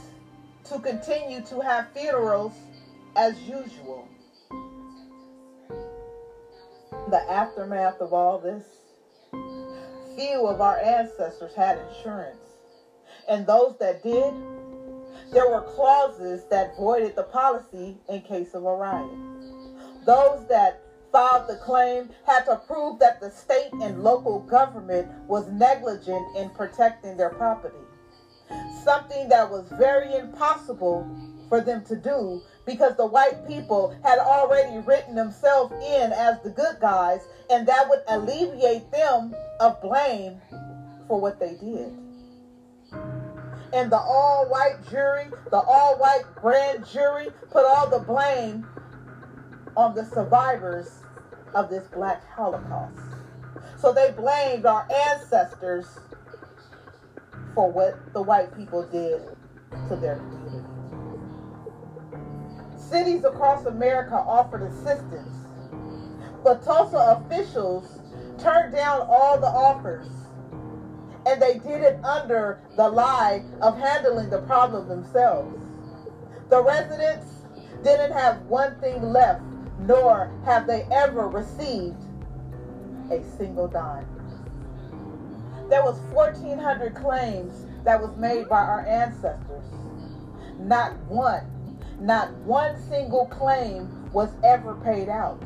to 0.71 0.79
continue 0.79 1.43
to 1.43 1.61
have 1.61 1.93
funerals 1.93 2.53
as 3.15 3.39
usual. 3.43 4.09
The 7.09 7.23
aftermath 7.31 8.01
of 8.01 8.13
all 8.13 8.39
this, 8.39 8.65
few 10.17 10.47
of 10.47 10.61
our 10.61 10.79
ancestors 10.81 11.55
had 11.55 11.79
insurance. 11.79 12.37
And 13.29 13.47
those 13.47 13.77
that 13.79 14.03
did, 14.03 14.35
there 15.33 15.49
were 15.49 15.63
clauses 15.63 16.45
that 16.51 16.77
voided 16.77 17.15
the 17.15 17.23
policy 17.23 17.99
in 18.09 18.23
case 18.23 18.55
of 18.55 18.65
a 18.65 18.75
riot. 18.75 19.11
Those 20.05 20.49
that 20.49 20.83
filed 21.13 21.49
the 21.49 21.57
claim 21.57 22.11
had 22.27 22.45
to 22.47 22.57
prove 22.67 22.99
that 22.99 23.21
the 23.21 23.31
state 23.31 23.73
and 23.73 24.03
local 24.03 24.41
government 24.41 25.09
was 25.29 25.47
negligent 25.53 26.37
in 26.37 26.51
protecting 26.51 27.17
their 27.17 27.31
property. 27.31 27.77
Something 28.83 29.29
that 29.29 29.49
was 29.49 29.69
very 29.79 30.15
impossible 30.17 31.09
for 31.49 31.61
them 31.61 31.85
to 31.85 31.95
do 31.97 32.43
because 32.67 32.97
the 32.97 33.07
white 33.07 33.47
people 33.47 33.97
had 34.03 34.19
already 34.19 34.79
written 34.79 35.15
themselves 35.15 35.73
in 35.85 36.13
as 36.13 36.41
the 36.43 36.51
good 36.51 36.79
guys, 36.81 37.21
and 37.51 37.67
that 37.69 37.89
would 37.89 38.03
alleviate 38.09 38.91
them 38.91 39.35
of 39.61 39.81
blame 39.81 40.41
for 41.09 41.21
what 41.21 41.39
they 41.39 41.55
did 41.55 41.97
and 43.73 43.91
the 43.91 43.99
all 43.99 44.47
white 44.49 44.79
jury, 44.89 45.27
the 45.51 45.59
all 45.59 45.99
white 45.99 46.25
grand 46.37 46.87
jury, 46.87 47.29
put 47.51 47.65
all 47.65 47.89
the 47.89 47.99
blame 47.99 48.67
on 49.77 49.95
the 49.95 50.05
survivors 50.05 51.01
of 51.55 51.69
this 51.69 51.87
black 51.89 52.23
Holocaust. 52.35 52.99
So 53.79 53.93
they 53.93 54.13
blamed 54.13 54.65
our 54.65 54.89
ancestors 55.11 55.99
for 57.55 57.71
what 57.71 58.13
the 58.13 58.23
white 58.23 58.57
people 58.57 58.87
did 58.87 59.21
to 59.89 59.97
their 59.97 60.17
community. 60.17 60.76
Cities 62.91 63.25
across 63.25 63.65
America 63.67 64.15
offered 64.15 64.63
assistance, 64.63 65.37
but 66.45 66.63
Tulsa 66.63 67.21
officials 67.21 68.01
turned 68.39 68.73
down 68.73 69.07
all 69.09 69.39
the 69.39 69.47
offers 69.47 70.07
and 71.27 71.43
they 71.43 71.55
did 71.55 71.83
it 71.83 71.99
under 72.05 72.61
the 72.77 72.89
lie 72.89 73.43
of 73.61 73.77
handling 73.77 74.31
the 74.31 74.41
problem 74.43 74.89
themselves. 74.89 75.59
The 76.49 76.63
residents 76.63 77.27
didn't 77.83 78.13
have 78.13 78.43
one 78.43 78.79
thing 78.81 79.03
left, 79.03 79.43
nor 79.81 80.31
have 80.45 80.69
they 80.69 80.87
ever 80.93 81.27
received 81.29 82.01
a 83.11 83.23
single 83.37 83.67
dime. 83.67 84.07
There 85.69 85.83
was 85.83 85.99
1,400 86.13 86.95
claims 86.95 87.67
that 87.83 88.01
was 88.01 88.17
made 88.17 88.49
by 88.49 88.61
our 88.61 88.87
ancestors. 88.87 89.65
Not 90.61 90.97
one, 91.09 91.45
not 92.01 92.33
one 92.45 92.81
single 92.89 93.27
claim 93.27 93.89
was 94.13 94.31
ever 94.45 94.75
paid 94.77 95.09
out. 95.09 95.43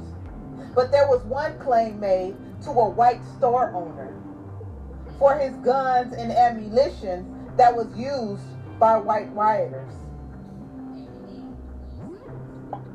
But 0.74 0.92
there 0.92 1.08
was 1.08 1.22
one 1.24 1.58
claim 1.58 2.00
made 2.00 2.36
to 2.62 2.70
a 2.70 2.88
white 2.88 3.22
store 3.36 3.72
owner 3.74 4.14
for 5.18 5.36
his 5.36 5.54
guns 5.56 6.12
and 6.12 6.32
ammunition 6.32 7.52
that 7.56 7.74
was 7.74 7.86
used 7.96 8.42
by 8.78 8.96
white 8.96 9.32
rioters. 9.34 9.92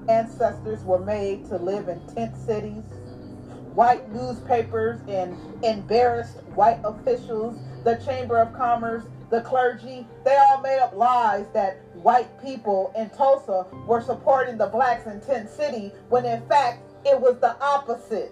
Ancestors 0.07 0.83
were 0.83 0.99
made 0.99 1.45
to 1.49 1.57
live 1.57 1.87
in 1.87 1.99
tent 2.07 2.35
cities. 2.35 2.83
White 3.73 4.09
newspapers 4.11 4.99
and 5.07 5.35
embarrassed 5.63 6.41
white 6.55 6.79
officials, 6.83 7.57
the 7.83 7.95
Chamber 7.97 8.37
of 8.39 8.53
Commerce, 8.53 9.03
the 9.29 9.41
clergy, 9.41 10.07
they 10.23 10.37
all 10.37 10.61
made 10.61 10.79
up 10.79 10.95
lies 10.95 11.47
that 11.53 11.77
white 12.05 12.39
people 12.39 12.93
in 12.95 13.09
Tulsa 13.09 13.65
were 13.87 13.99
supporting 13.99 14.59
the 14.59 14.67
blacks 14.67 15.07
in 15.07 15.19
Tent 15.21 15.49
City 15.49 15.91
when 16.09 16.23
in 16.23 16.39
fact 16.47 16.83
it 17.03 17.19
was 17.19 17.39
the 17.39 17.59
opposite. 17.59 18.31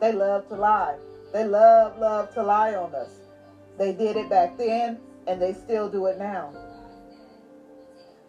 They 0.00 0.10
love 0.10 0.48
to 0.48 0.54
lie. 0.54 0.96
They 1.34 1.44
love, 1.44 1.98
love 1.98 2.32
to 2.32 2.42
lie 2.42 2.74
on 2.76 2.94
us. 2.94 3.10
They 3.76 3.92
did 3.92 4.16
it 4.16 4.30
back 4.30 4.56
then, 4.56 4.96
and 5.26 5.40
they 5.40 5.52
still 5.52 5.90
do 5.90 6.06
it 6.06 6.16
now. 6.18 6.54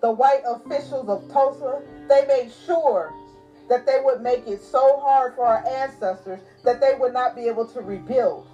The 0.02 0.12
white 0.12 0.42
officials 0.46 1.08
of 1.08 1.32
Tulsa, 1.32 1.82
they 2.10 2.26
made 2.26 2.52
sure 2.66 3.14
that 3.70 3.86
they 3.86 4.02
would 4.02 4.20
make 4.20 4.46
it 4.46 4.62
so 4.62 5.00
hard 5.00 5.36
for 5.36 5.46
our 5.46 5.66
ancestors 5.66 6.42
that 6.66 6.82
they 6.82 6.96
would 6.96 7.14
not 7.14 7.34
be 7.34 7.48
able 7.48 7.66
to 7.68 7.80
rebuild. 7.80 8.46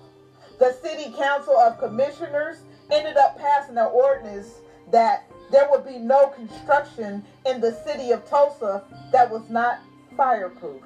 The 0.60 0.72
city 0.72 1.12
council 1.18 1.58
of 1.58 1.80
commissioners 1.80 2.58
ended 2.92 3.18
up 3.18 3.40
passing 3.40 3.80
an 3.80 3.90
ordinance 3.92 4.62
that 4.92 5.24
there 5.52 5.68
would 5.70 5.86
be 5.86 5.98
no 5.98 6.28
construction 6.28 7.24
in 7.46 7.62
the 7.62 7.72
city 7.72 8.12
of 8.12 8.26
Tulsa 8.26 8.84
that 9.12 9.30
was 9.30 9.50
not 9.50 9.80
fireproof. 10.18 10.82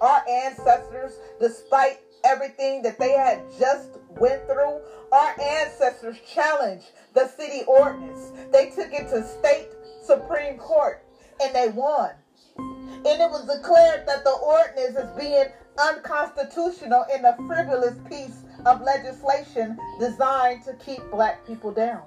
Our 0.00 0.22
ancestors, 0.28 1.12
despite 1.38 2.00
everything 2.24 2.82
that 2.82 2.98
they 2.98 3.12
had 3.12 3.42
just 3.58 3.90
went 4.18 4.44
through, 4.46 4.80
our 5.12 5.40
ancestors 5.40 6.16
challenged 6.26 6.86
the 7.14 7.28
city 7.28 7.62
ordinance. 7.66 8.32
They 8.52 8.70
took 8.70 8.92
it 8.92 9.08
to 9.10 9.26
state 9.26 9.68
Supreme 10.02 10.58
Court 10.58 11.04
and 11.42 11.54
they 11.54 11.68
won. 11.68 12.10
And 12.56 13.20
it 13.20 13.30
was 13.30 13.46
declared 13.46 14.06
that 14.06 14.24
the 14.24 14.30
ordinance 14.30 14.96
is 14.96 15.10
being 15.18 15.46
unconstitutional 15.78 17.04
in 17.14 17.24
a 17.24 17.36
frivolous 17.46 17.96
piece 18.08 18.44
of 18.66 18.82
legislation 18.82 19.78
designed 19.98 20.62
to 20.64 20.74
keep 20.74 21.02
black 21.10 21.46
people 21.46 21.72
down. 21.72 22.02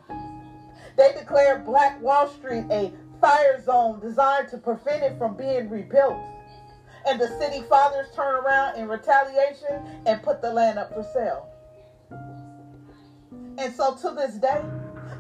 They 0.97 1.12
declared 1.14 1.66
Black 1.66 2.01
Wall 2.01 2.28
Street 2.28 2.66
a 2.72 2.93
fire 3.20 3.62
zone 3.62 3.99
designed 3.99 4.49
to 4.49 4.58
prevent 4.58 5.03
it 5.03 5.18
from 5.18 5.36
being 5.36 5.70
rebuilt 5.70 6.18
and 7.06 7.20
the 7.20 7.28
city 7.39 7.62
fathers 7.62 8.08
turn 8.16 8.36
around 8.36 8.78
in 8.78 8.88
retaliation 8.88 9.82
and 10.06 10.22
put 10.24 10.41
the 10.41 10.51
land 10.51 10.80
up 10.80 10.93
for 10.93 11.03
sale. 11.03 11.47
And 13.58 13.74
so 13.74 13.95
to 13.95 14.12
this 14.16 14.36
day, 14.36 14.62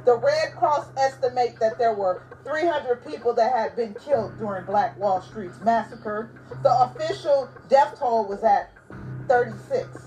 the 0.03 0.17
Red 0.17 0.53
Cross 0.55 0.87
estimate 0.97 1.59
that 1.59 1.77
there 1.77 1.93
were 1.93 2.23
300 2.43 3.05
people 3.05 3.33
that 3.33 3.51
had 3.51 3.75
been 3.75 3.93
killed 3.93 4.37
during 4.37 4.65
Black 4.65 4.97
Wall 4.99 5.21
Street's 5.21 5.59
massacre. 5.61 6.29
The 6.63 6.81
official 6.81 7.49
death 7.69 7.97
toll 7.97 8.25
was 8.25 8.43
at 8.43 8.71
36. 9.27 10.04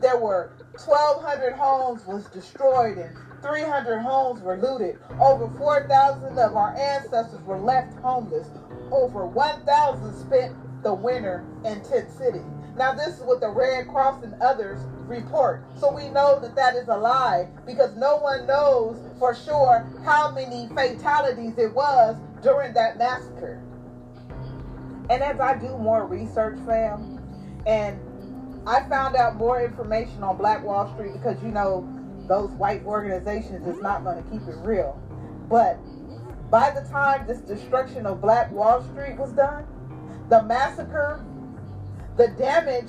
There 0.00 0.18
were 0.18 0.52
1,200 0.84 1.54
homes 1.54 2.06
was 2.06 2.26
destroyed 2.26 2.98
and 2.98 3.16
300 3.42 4.00
homes 4.00 4.40
were 4.40 4.56
looted. 4.56 4.98
Over 5.20 5.48
4,000 5.56 6.38
of 6.38 6.56
our 6.56 6.74
ancestors 6.76 7.40
were 7.42 7.58
left 7.58 7.98
homeless. 8.00 8.48
Over 8.90 9.26
1,000 9.26 10.14
spent 10.14 10.82
the 10.82 10.94
winter 10.94 11.44
in 11.64 11.82
Tent 11.82 12.10
City. 12.10 12.42
Now, 12.76 12.92
this 12.92 13.18
is 13.18 13.22
what 13.22 13.40
the 13.40 13.50
Red 13.50 13.88
Cross 13.88 14.24
and 14.24 14.34
others 14.42 14.80
report. 15.06 15.64
So 15.78 15.92
we 15.92 16.08
know 16.08 16.40
that 16.40 16.56
that 16.56 16.74
is 16.74 16.88
a 16.88 16.96
lie 16.96 17.48
because 17.66 17.94
no 17.96 18.16
one 18.16 18.46
knows 18.46 18.98
for 19.18 19.34
sure 19.34 19.86
how 20.04 20.32
many 20.32 20.68
fatalities 20.68 21.56
it 21.56 21.72
was 21.72 22.16
during 22.42 22.74
that 22.74 22.98
massacre. 22.98 23.62
And 25.08 25.22
as 25.22 25.38
I 25.38 25.56
do 25.56 25.76
more 25.78 26.06
research, 26.06 26.58
fam, 26.66 27.20
and 27.66 28.00
I 28.66 28.80
found 28.88 29.14
out 29.16 29.36
more 29.36 29.62
information 29.62 30.22
on 30.22 30.38
Black 30.38 30.64
Wall 30.64 30.90
Street 30.94 31.12
because 31.12 31.36
you 31.42 31.50
know 31.50 31.86
those 32.26 32.48
white 32.52 32.82
organizations 32.86 33.66
is 33.66 33.82
not 33.82 34.02
going 34.04 34.22
to 34.22 34.30
keep 34.30 34.40
it 34.48 34.56
real. 34.58 34.98
But 35.50 35.78
by 36.50 36.70
the 36.70 36.80
time 36.88 37.26
this 37.26 37.40
destruction 37.40 38.06
of 38.06 38.22
Black 38.22 38.50
Wall 38.50 38.82
Street 38.82 39.18
was 39.18 39.32
done, 39.32 39.66
the 40.30 40.42
massacre, 40.44 41.22
the 42.16 42.28
damage 42.28 42.88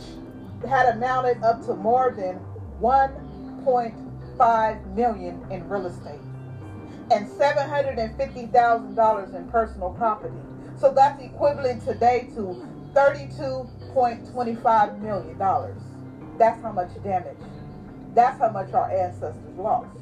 had 0.68 0.96
amounted 0.96 1.44
up 1.44 1.66
to 1.66 1.74
more 1.74 2.14
than 2.16 2.40
1.5 2.80 4.96
million 4.96 5.46
in 5.52 5.68
real 5.68 5.88
estate 5.88 6.22
and 7.12 7.28
$750,000 7.28 9.36
in 9.36 9.46
personal 9.50 9.90
property. 9.92 10.38
So 10.80 10.94
that's 10.94 11.22
equivalent 11.22 11.84
today 11.84 12.30
to 12.36 12.66
$32.25 13.96 15.00
million. 15.02 15.38
That's 16.38 16.62
how 16.62 16.72
much 16.74 16.90
damage. 17.04 17.38
That's 18.14 18.40
how 18.40 18.50
much 18.52 18.74
our 18.74 18.92
ancestors 18.92 19.58
lost. 19.58 19.98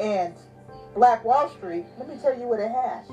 And 0.00 0.34
Black 0.94 1.24
Wall 1.24 1.48
Street, 1.50 1.86
let 1.98 2.08
me 2.08 2.16
tell 2.20 2.36
you 2.36 2.48
what 2.48 2.58
it 2.58 2.70
had. 2.70 3.04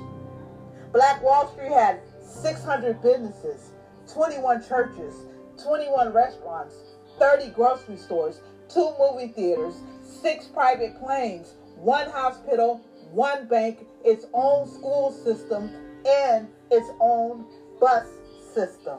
Black 0.92 1.22
Wall 1.22 1.48
Street 1.52 1.70
had 1.70 2.00
600 2.20 3.00
businesses, 3.00 3.70
21 4.12 4.66
churches, 4.66 5.14
21 5.62 6.12
restaurants, 6.12 6.74
30 7.18 7.50
grocery 7.50 7.96
stores, 7.96 8.40
two 8.68 8.92
movie 8.98 9.28
theaters, 9.28 9.74
six 10.02 10.46
private 10.46 10.98
planes, 11.00 11.54
one 11.76 12.10
hospital, 12.10 12.80
one 13.12 13.46
bank, 13.46 13.86
its 14.04 14.26
own 14.34 14.66
school 14.68 15.12
system, 15.12 15.70
and 16.06 16.48
its 16.70 16.88
own 17.00 17.44
bus 17.80 18.06
system. 18.52 18.98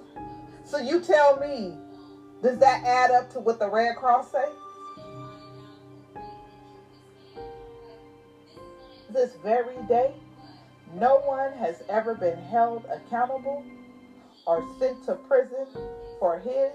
So 0.65 0.77
you 0.77 1.01
tell 1.01 1.39
me, 1.39 1.75
does 2.41 2.57
that 2.59 2.83
add 2.85 3.11
up 3.11 3.29
to 3.31 3.39
what 3.39 3.59
the 3.59 3.69
Red 3.69 3.95
Cross 3.95 4.31
say? 4.31 4.45
This 9.09 9.35
very 9.43 9.75
day, 9.87 10.13
no 10.95 11.19
one 11.19 11.51
has 11.53 11.83
ever 11.89 12.15
been 12.15 12.37
held 12.37 12.85
accountable 12.85 13.63
or 14.47 14.63
sent 14.79 15.03
to 15.05 15.15
prison 15.15 15.67
for 16.19 16.39
his 16.39 16.71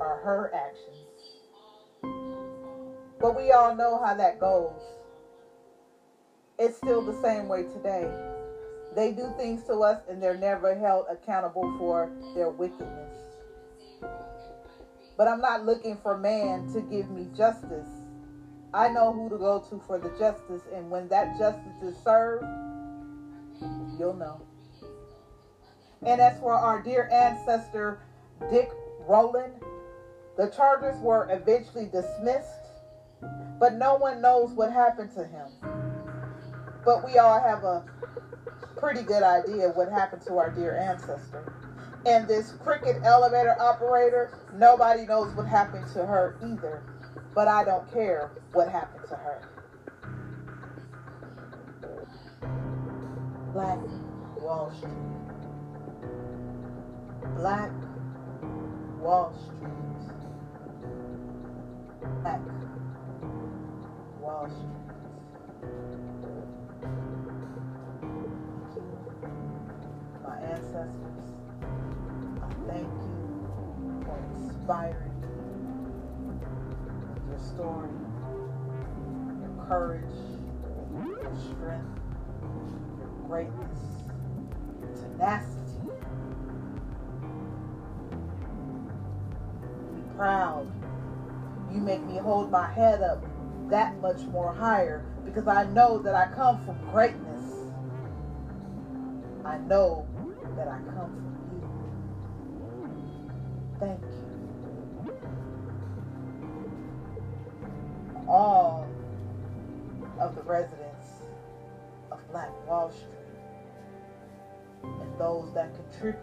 or 0.00 0.20
her 0.24 0.50
actions. 0.54 0.96
But 3.20 3.36
we 3.36 3.52
all 3.52 3.74
know 3.74 3.98
how 4.02 4.14
that 4.14 4.40
goes. 4.40 4.80
It's 6.58 6.76
still 6.76 7.02
the 7.02 7.20
same 7.22 7.48
way 7.48 7.64
today. 7.64 8.10
They 8.96 9.12
do 9.12 9.30
things 9.36 9.62
to 9.64 9.74
us 9.80 10.00
and 10.08 10.22
they're 10.22 10.38
never 10.38 10.74
held 10.74 11.04
accountable 11.10 11.76
for 11.78 12.10
their 12.34 12.48
wickedness. 12.48 13.12
But 15.18 15.28
I'm 15.28 15.42
not 15.42 15.66
looking 15.66 15.98
for 16.02 16.16
man 16.16 16.72
to 16.72 16.80
give 16.80 17.10
me 17.10 17.28
justice. 17.36 17.88
I 18.72 18.88
know 18.88 19.12
who 19.12 19.28
to 19.28 19.36
go 19.36 19.60
to 19.68 19.82
for 19.86 19.98
the 19.98 20.08
justice, 20.18 20.62
and 20.74 20.90
when 20.90 21.08
that 21.08 21.38
justice 21.38 21.82
is 21.82 21.96
served, 22.02 22.44
you'll 23.98 24.14
know. 24.14 24.40
And 26.02 26.20
as 26.20 26.38
for 26.40 26.52
our 26.52 26.82
dear 26.82 27.08
ancestor, 27.10 28.00
Dick 28.50 28.70
Rowland, 29.06 29.54
the 30.36 30.48
charges 30.48 30.98
were 31.00 31.28
eventually 31.30 31.86
dismissed, 31.86 32.48
but 33.58 33.74
no 33.74 33.94
one 33.96 34.20
knows 34.20 34.50
what 34.52 34.72
happened 34.72 35.14
to 35.14 35.24
him. 35.24 35.48
But 36.84 37.04
we 37.04 37.18
all 37.18 37.40
have 37.40 37.64
a 37.64 37.84
pretty 38.76 39.02
good 39.02 39.22
idea 39.22 39.68
what 39.70 39.90
happened 39.90 40.22
to 40.22 40.36
our 40.36 40.50
dear 40.50 40.76
ancestor. 40.76 41.52
And 42.06 42.28
this 42.28 42.52
cricket 42.62 43.02
elevator 43.02 43.60
operator, 43.60 44.38
nobody 44.54 45.06
knows 45.06 45.34
what 45.34 45.46
happened 45.46 45.86
to 45.94 46.06
her 46.06 46.38
either. 46.42 46.82
But 47.34 47.48
I 47.48 47.64
don't 47.64 47.90
care 47.92 48.30
what 48.52 48.68
happened 48.68 49.08
to 49.08 49.16
her. 49.16 49.42
Black 53.52 53.78
Wall 54.38 54.72
Street. 54.76 54.92
Black 57.36 57.70
Wall 59.00 59.34
Street. 59.34 59.72
Black 62.22 62.40
Wall 64.20 64.48
Street. 64.48 64.85
Ancestors, 70.46 71.26
I 72.42 72.48
thank 72.68 72.86
you 72.86 74.04
for 74.04 74.18
inspiring 74.34 75.20
me 75.20 75.36
with 77.08 77.28
your 77.28 77.38
story, 77.38 77.90
your 79.40 79.66
courage, 79.66 80.02
your 81.22 81.34
strength, 81.34 81.86
your 82.98 83.10
greatness, 83.26 83.78
your 84.80 84.90
tenacity. 84.96 85.80
Be 89.94 90.16
proud. 90.16 90.70
You 91.72 91.80
make 91.80 92.04
me 92.04 92.18
hold 92.18 92.50
my 92.50 92.70
head 92.72 93.02
up 93.02 93.24
that 93.68 94.00
much 94.00 94.22
more 94.26 94.52
higher 94.54 95.04
because 95.24 95.48
I 95.48 95.64
know 95.64 95.98
that 95.98 96.14
I 96.14 96.32
come 96.34 96.64
from 96.64 96.78
greatness. 96.92 97.42
I 99.44 99.58
know 99.58 100.06
that 100.56 100.68
I 100.68 100.78
come 100.94 101.12
from 101.12 102.92
you. 102.98 103.30
Thank 103.78 104.00
you. 104.00 104.26
All 108.26 108.88
of 110.18 110.34
the 110.34 110.42
residents 110.42 111.08
of 112.10 112.18
Black 112.30 112.50
Wall 112.66 112.90
Street 112.90 113.12
and 114.82 115.18
those 115.18 115.52
that 115.54 115.74
contribute 115.74 116.22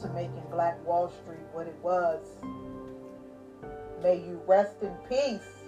to 0.00 0.08
making 0.08 0.42
Black 0.50 0.82
Wall 0.86 1.12
Street 1.22 1.46
what 1.52 1.66
it 1.66 1.76
was. 1.82 2.26
May 4.02 4.16
you 4.16 4.40
rest 4.46 4.82
in 4.82 4.94
peace. 5.08 5.64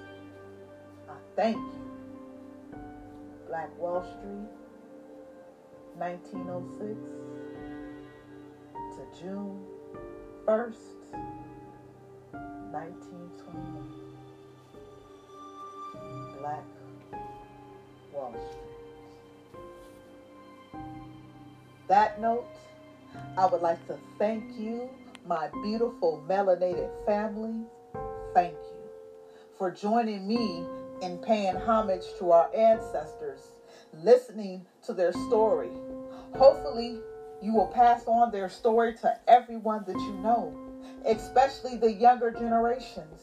I 1.09 1.14
thank 1.37 1.57
you. 1.57 1.85
Black 3.47 3.77
Wall 3.79 4.03
Street, 4.03 4.49
1906 5.97 6.79
to 6.79 7.28
June 9.17 9.65
1st, 10.47 10.75
1921. 12.73 13.89
Black 16.41 16.65
Wall 18.13 18.33
Street. 18.33 18.75
That 21.89 22.21
note, 22.21 22.47
I 23.37 23.47
would 23.47 23.63
like 23.63 23.85
to 23.89 23.99
thank 24.19 24.59
you, 24.59 24.89
my 25.27 25.49
beautiful 25.63 26.23
melanated 26.29 26.91
family. 27.07 27.65
Thank 28.35 28.55
you 28.55 28.79
for 29.57 29.71
joining 29.71 30.29
me 30.29 30.65
in 31.03 31.19
paying 31.19 31.57
homage 31.57 32.05
to 32.19 32.31
our 32.31 32.55
ancestors, 32.55 33.53
listening 33.93 34.67
to 34.87 34.93
their 34.93 35.13
story. 35.13 35.71
Hopefully, 36.37 37.01
you 37.41 37.53
will 37.53 37.66
pass 37.66 38.05
on 38.07 38.30
their 38.30 38.49
story 38.49 38.93
to 38.95 39.16
everyone 39.28 39.84
that 39.84 39.99
you 39.99 40.12
know, 40.14 40.53
especially 41.05 41.76
the 41.76 41.93
younger 41.93 42.30
generations. 42.30 43.20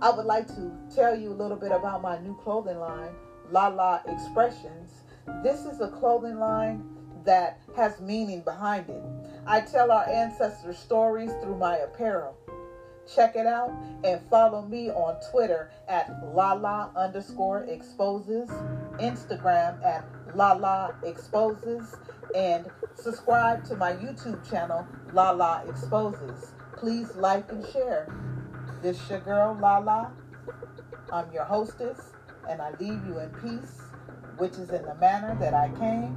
I 0.00 0.10
would 0.10 0.26
like 0.26 0.48
to 0.48 0.72
tell 0.94 1.14
you 1.14 1.30
a 1.30 1.34
little 1.34 1.56
bit 1.56 1.70
about 1.70 2.02
my 2.02 2.18
new 2.18 2.34
clothing 2.36 2.78
line, 2.78 3.12
La 3.50 3.68
La 3.68 4.00
Expressions. 4.06 5.04
This 5.42 5.64
is 5.64 5.80
a 5.80 5.88
clothing 5.88 6.38
line 6.38 6.82
that 7.24 7.58
has 7.76 8.00
meaning 8.00 8.40
behind 8.40 8.88
it. 8.88 9.02
I 9.46 9.60
tell 9.60 9.92
our 9.92 10.08
ancestors' 10.08 10.78
stories 10.78 11.30
through 11.40 11.56
my 11.56 11.76
apparel. 11.76 12.36
Check 13.14 13.36
it 13.36 13.46
out 13.46 13.70
and 14.04 14.20
follow 14.30 14.62
me 14.62 14.90
on 14.90 15.20
Twitter 15.30 15.70
at 15.86 16.10
Lala 16.34 16.90
underscore 16.96 17.64
exposes, 17.64 18.48
Instagram 18.98 19.84
at 19.84 20.04
Lala 20.34 20.94
exposes, 21.04 21.94
and 22.34 22.70
subscribe 22.94 23.64
to 23.66 23.76
my 23.76 23.92
YouTube 23.92 24.48
channel, 24.48 24.86
Lala 25.12 25.64
exposes. 25.68 26.52
Please 26.76 27.14
like 27.16 27.50
and 27.52 27.66
share. 27.66 28.08
This 28.80 28.98
your 29.10 29.20
girl 29.20 29.58
Lala. 29.60 30.10
I'm 31.12 31.30
your 31.32 31.44
hostess, 31.44 32.12
and 32.48 32.62
I 32.62 32.70
leave 32.80 33.04
you 33.06 33.18
in 33.18 33.28
peace, 33.42 33.82
which 34.38 34.52
is 34.52 34.70
in 34.70 34.82
the 34.84 34.94
manner 34.94 35.36
that 35.38 35.52
I 35.52 35.68
came 35.78 36.16